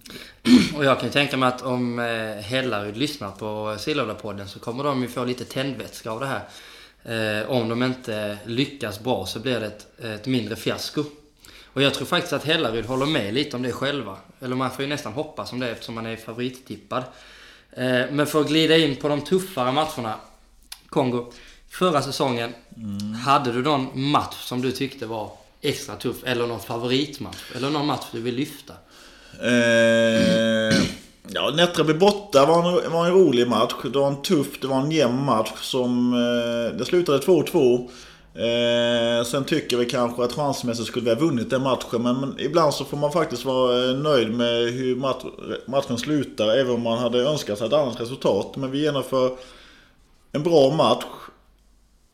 Och 0.75 0.85
jag 0.85 0.99
kan 0.99 1.09
tänka 1.09 1.37
mig 1.37 1.49
att 1.49 1.61
om 1.61 1.99
eh, 1.99 2.43
Hällaryd 2.43 2.97
lyssnar 2.97 3.31
på 3.31 3.75
Sillhöjdapodden 3.79 4.47
så 4.47 4.59
kommer 4.59 4.83
de 4.83 5.01
ju 5.01 5.07
få 5.07 5.25
lite 5.25 5.45
tändvätska 5.45 6.11
av 6.11 6.19
det 6.19 6.25
här. 6.25 6.41
Eh, 7.03 7.49
om 7.49 7.69
de 7.69 7.83
inte 7.83 8.37
lyckas 8.45 8.99
bra 8.99 9.25
så 9.25 9.39
blir 9.39 9.59
det 9.59 9.65
ett, 9.65 10.03
ett 10.03 10.25
mindre 10.25 10.55
fiasko. 10.55 11.03
Och 11.77 11.83
jag 11.83 11.93
tror 11.93 12.05
faktiskt 12.05 12.33
att 12.33 12.43
Hällaryd 12.43 12.85
håller 12.85 13.05
med 13.05 13.33
lite 13.33 13.55
om 13.55 13.61
det 13.61 13.71
själva. 13.71 14.17
Eller 14.41 14.55
man 14.55 14.71
får 14.71 14.81
ju 14.81 14.89
nästan 14.89 15.13
hoppas 15.13 15.51
om 15.51 15.59
det 15.59 15.69
eftersom 15.69 15.95
man 15.95 16.05
är 16.05 16.15
favorittippad. 16.15 17.03
Eh, 17.71 18.01
men 18.11 18.27
för 18.27 18.41
att 18.41 18.47
glida 18.47 18.77
in 18.77 18.95
på 18.95 19.07
de 19.07 19.21
tuffare 19.21 19.71
matcherna. 19.71 20.13
Kongo. 20.89 21.31
Förra 21.69 22.01
säsongen, 22.01 22.53
hade 23.25 23.51
du 23.51 23.61
någon 23.61 24.09
match 24.09 24.35
som 24.35 24.61
du 24.61 24.71
tyckte 24.71 25.05
var 25.05 25.31
extra 25.61 25.95
tuff? 25.95 26.17
Eller 26.25 26.47
någon 26.47 26.59
favoritmatch? 26.59 27.55
Eller 27.55 27.69
någon 27.69 27.85
match 27.85 28.05
du 28.11 28.21
vill 28.21 28.35
lyfta? 28.35 28.73
Eh, 29.43 30.87
ja, 31.27 31.53
Nättraby 31.55 31.93
borta 31.93 32.45
var 32.45 32.83
en, 32.83 32.91
var 32.91 33.05
en 33.05 33.13
rolig 33.13 33.47
match. 33.47 33.73
Det 33.83 33.99
var 33.99 34.07
en 34.07 34.21
tuff, 34.21 34.59
det 34.61 34.67
var 34.67 34.81
en 34.81 34.91
jämn 34.91 35.25
match 35.25 35.61
som... 35.61 36.13
Eh, 36.13 36.77
det 36.77 36.85
slutade 36.85 37.17
2-2. 37.17 37.89
Eh, 38.37 39.23
sen 39.23 39.43
tycker 39.43 39.77
vi 39.77 39.85
kanske 39.85 40.23
att 40.23 40.33
chansmässigt 40.33 40.87
skulle 40.87 41.05
vi 41.05 41.15
ha 41.15 41.27
vunnit 41.27 41.49
den 41.49 41.61
matchen. 41.61 42.03
Men, 42.03 42.19
men 42.19 42.35
ibland 42.39 42.73
så 42.73 42.85
får 42.85 42.97
man 42.97 43.11
faktiskt 43.11 43.45
vara 43.45 43.89
eh, 43.89 43.97
nöjd 43.97 44.31
med 44.31 44.73
hur 44.73 44.95
mat, 44.95 45.25
matchen 45.65 45.97
slutar. 45.97 46.57
Även 46.57 46.73
om 46.73 46.81
man 46.81 46.97
hade 46.97 47.19
önskat 47.19 47.57
sig 47.57 47.67
ett 47.67 47.73
annat 47.73 48.01
resultat. 48.01 48.55
Men 48.55 48.71
vi 48.71 48.81
genomför 48.81 49.31
en 50.31 50.43
bra 50.43 50.73
match. 50.73 51.05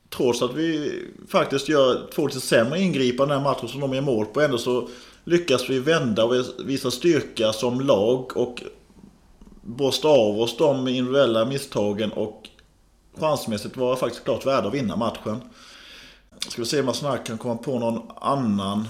Trots 0.10 0.42
att 0.42 0.54
vi 0.54 0.92
faktiskt 1.28 1.70
gör 1.70 2.08
två 2.16 2.28
lite 2.28 2.40
sämre 2.40 2.80
ingripanden 2.80 3.38
den 3.38 3.44
matchen 3.44 3.70
som 3.70 3.82
de 3.82 3.94
gör 3.94 4.02
mål 4.02 4.26
på. 4.26 4.42
Ändå 4.42 4.58
så 4.58 4.88
lyckas 5.24 5.70
vi 5.70 5.80
vända 5.80 6.26
och 6.26 6.36
visa 6.66 6.92
styrka 6.92 7.54
som 7.54 7.82
lag 7.82 8.38
och 8.38 8.64
borsta 9.62 10.08
av 10.08 10.42
oss 10.42 10.58
de 10.58 10.88
individuella 10.88 11.46
misstagen 11.46 12.12
och 12.12 12.50
chansmässigt 13.20 13.78
vara 13.78 13.96
faktiskt 13.96 14.24
klart 14.24 14.46
värda 14.46 14.68
att 14.68 14.74
vinna 14.74 14.96
matchen. 14.96 15.42
Ska 16.48 16.62
vi 16.62 16.68
se 16.68 16.80
om 16.80 16.86
jag 16.86 16.96
snabbt 16.96 17.28
kan 17.28 17.38
komma 17.38 17.56
på 17.56 17.80
någon 17.80 18.02
annan. 18.16 18.88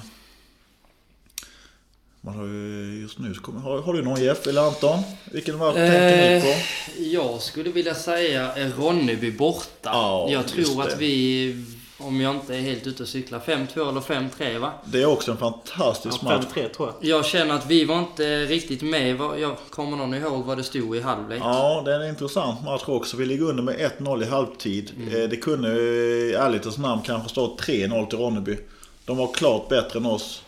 Man 2.21 2.35
har 2.35 2.45
ju 2.45 2.99
just 3.01 3.19
nu 3.19 3.35
har, 3.63 3.81
har 3.81 3.93
du 3.93 4.01
någon 4.01 4.23
Jeff 4.23 4.47
eller 4.47 4.61
Anton? 4.61 4.99
Vilken 5.31 5.57
match 5.57 5.75
tänker 5.75 6.35
ni 6.35 6.41
på? 6.41 6.59
Jag 7.03 7.41
skulle 7.41 7.71
vilja 7.71 7.95
säga 7.95 8.53
är 8.53 8.69
Ronneby 8.69 9.31
borta. 9.31 9.89
Ja, 9.93 10.27
jag 10.29 10.47
tror 10.47 10.81
att 10.81 10.97
vi, 10.99 11.65
om 12.03 12.21
jag 12.21 12.35
inte 12.35 12.55
är 12.55 12.61
helt 12.61 12.87
ute 12.87 13.03
och 13.03 13.09
cyklar, 13.09 13.39
5-2 13.39 13.89
eller 13.89 14.01
5-3 14.01 14.59
va? 14.59 14.71
Det 14.85 15.01
är 15.01 15.05
också 15.05 15.31
en 15.31 15.37
fantastisk 15.37 16.17
Ja, 16.21 16.25
match. 16.37 16.45
5-3 16.55 16.67
tror 16.69 16.87
jag. 17.01 17.09
Jag 17.09 17.25
känner 17.25 17.55
att 17.55 17.65
vi 17.65 17.85
var 17.85 17.99
inte 17.99 18.45
riktigt 18.45 18.81
med. 18.81 19.15
Jag 19.39 19.55
kommer 19.69 19.97
någon 19.97 20.13
ihåg 20.13 20.45
vad 20.45 20.57
det 20.57 20.63
stod 20.63 20.95
i 20.95 21.01
halvlek? 21.01 21.41
Ja, 21.43 21.81
det 21.85 21.93
är 21.95 21.99
en 21.99 22.09
intressant 22.09 22.63
match 22.63 22.83
också. 22.85 23.17
Vi 23.17 23.25
ligger 23.25 23.45
under 23.45 23.63
med 23.63 23.91
1-0 23.99 24.23
i 24.23 24.25
halvtid. 24.25 24.91
Eh, 25.13 25.29
Det 25.29 25.37
kunde 25.37 25.69
i 25.81 26.33
ärlighetens 26.33 26.77
namn 26.77 27.01
kanske 27.05 27.29
stå 27.29 27.57
3-0 27.57 28.05
till 28.05 28.19
Ronneby. 28.19 28.57
De 29.05 29.17
var 29.17 29.33
klart 29.33 29.69
bättre 29.69 29.99
än 29.99 30.05
oss. 30.05 30.43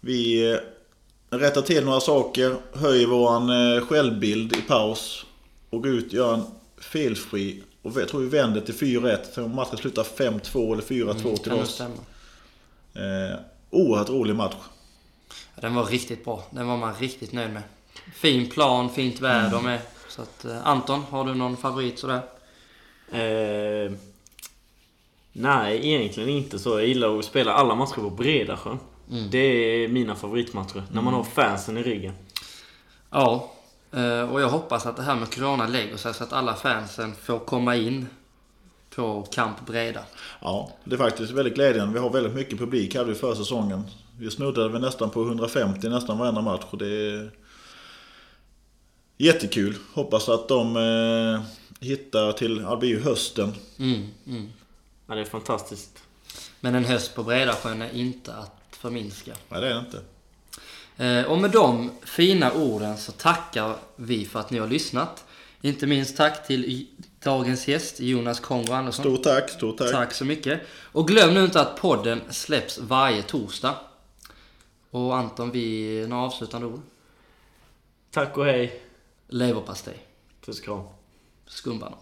Vi 0.00 0.50
eh, 0.50 0.56
rättar 1.38 1.62
till 1.62 1.84
några 1.84 2.00
saker, 2.00 2.56
höjer 2.72 3.06
våran 3.06 3.50
eh, 3.76 3.86
självbild 3.86 4.56
i 4.56 4.60
paus 4.60 5.26
och 5.70 5.82
går 5.82 5.92
ut 5.92 6.06
och 6.06 6.12
gör 6.14 6.34
en 6.34 6.42
felfri. 6.80 7.62
Och 7.82 7.92
jag 8.00 8.08
tror 8.08 8.20
vi 8.20 8.28
vänder 8.28 8.60
till 8.60 8.74
4-1. 8.74 9.18
Så 9.34 9.48
matchen 9.48 9.76
slutar 9.76 10.02
5-2 10.02 10.72
eller 10.72 10.82
4-2 10.82 11.36
till 11.36 11.44
kan 11.44 11.56
det 11.56 11.62
oss. 11.62 11.80
Eh, 11.80 13.38
oerhört 13.70 14.08
rolig 14.08 14.36
match. 14.36 14.54
Ja, 15.54 15.60
Den 15.60 15.74
var 15.74 15.84
riktigt 15.84 16.24
bra. 16.24 16.44
Den 16.50 16.66
var 16.66 16.76
man 16.76 16.94
riktigt 16.94 17.32
nöjd 17.32 17.52
med. 17.52 17.62
Fin 18.14 18.50
plan, 18.50 18.90
fint 18.90 19.20
väder 19.20 19.60
med. 19.60 19.80
Så 20.08 20.22
att, 20.22 20.44
eh, 20.44 20.66
Anton, 20.66 21.02
har 21.10 21.24
du 21.24 21.34
någon 21.34 21.56
favorit 21.56 21.98
sådär? 21.98 22.22
Eh, 23.12 23.92
nej, 25.32 25.88
egentligen 25.88 26.28
inte 26.28 26.58
så. 26.58 26.78
Jag 26.78 26.88
gillar 26.88 27.18
att 27.18 27.24
spela 27.24 27.52
alla 27.52 27.74
matcher 27.74 27.94
på 28.00 28.10
Bredasjön. 28.10 28.78
Det 29.30 29.38
är 29.38 29.88
mina 29.88 30.14
favoritmatcher. 30.16 30.82
När 30.92 31.02
man 31.02 31.14
har 31.14 31.24
fansen 31.24 31.78
i 31.78 31.82
ryggen. 31.82 32.12
Ja, 33.10 33.52
och 34.30 34.40
jag 34.40 34.48
hoppas 34.48 34.86
att 34.86 34.96
det 34.96 35.02
här 35.02 35.14
med 35.14 35.34
Corona 35.34 35.66
lägger 35.66 35.96
sig 35.96 36.14
så 36.14 36.24
att 36.24 36.32
alla 36.32 36.54
fansen 36.54 37.14
får 37.14 37.38
komma 37.38 37.76
in 37.76 38.06
på 38.94 39.26
Camp 39.32 39.66
Breda. 39.66 40.04
Ja, 40.40 40.72
det 40.84 40.94
är 40.94 40.98
faktiskt 40.98 41.32
väldigt 41.32 41.54
glädjande. 41.54 41.94
Vi 41.94 42.00
har 42.00 42.10
väldigt 42.10 42.34
mycket 42.34 42.58
publik 42.58 42.94
hade 42.94 43.08
vi 43.08 43.14
förra 43.14 43.36
säsongen. 43.36 43.82
Vi 44.18 44.30
snuddade 44.30 44.68
väl 44.68 44.80
nästan 44.80 45.10
på 45.10 45.22
150 45.22 45.88
nästan 45.88 46.18
varenda 46.18 46.40
match. 46.40 46.64
Och 46.70 46.78
det 46.78 46.86
är 46.86 47.30
jättekul. 49.16 49.76
Hoppas 49.94 50.28
att 50.28 50.48
de 50.48 50.76
eh, 50.76 51.42
hittar 51.80 52.32
till, 52.32 52.60
ja, 52.64 52.70
det 52.70 52.76
blir 52.76 52.88
ju 52.88 53.00
hösten. 53.00 53.52
Mm, 53.78 54.06
mm. 54.26 54.48
Ja, 55.06 55.14
det 55.14 55.20
är 55.20 55.24
fantastiskt. 55.24 56.02
Men 56.60 56.74
en 56.74 56.84
höst 56.84 57.14
på 57.14 57.22
Bredasjön 57.22 57.82
är 57.82 57.94
inte 57.94 58.34
att 58.34 58.56
förminska. 58.70 59.32
Nej, 59.48 59.60
det 59.60 59.66
är 59.66 59.74
det 59.74 59.80
inte. 59.80 60.00
Eh, 61.00 61.24
Och 61.24 61.38
med 61.38 61.50
de 61.50 61.90
fina 62.02 62.52
orden 62.52 62.96
så 62.98 63.12
tackar 63.12 63.76
vi 63.96 64.26
för 64.26 64.40
att 64.40 64.50
ni 64.50 64.58
har 64.58 64.68
lyssnat. 64.68 65.24
Inte 65.60 65.86
minst 65.86 66.16
tack 66.16 66.46
till 66.46 66.86
dagens 67.24 67.68
gäst 67.68 68.00
Jonas 68.00 68.40
Kongo 68.40 68.72
Andersson. 68.72 69.04
Stort 69.04 69.22
tack, 69.22 69.50
stort 69.50 69.78
tack. 69.78 69.90
Tack 69.92 70.14
så 70.14 70.24
mycket. 70.24 70.60
Och 70.92 71.08
glöm 71.08 71.34
nu 71.34 71.44
inte 71.44 71.60
att 71.60 71.76
podden 71.80 72.20
släpps 72.30 72.78
varje 72.78 73.22
torsdag. 73.22 73.74
Och 74.90 75.16
Anton, 75.16 75.50
vi 75.50 76.06
några 76.08 76.22
avslutande 76.22 76.66
ord? 76.66 76.80
Tack 78.10 78.36
och 78.38 78.44
hej. 78.44 78.82
Leverpastej. 79.28 79.98
Puss 80.44 80.60
kram. 80.60 80.84
Skumbanan. 81.46 81.98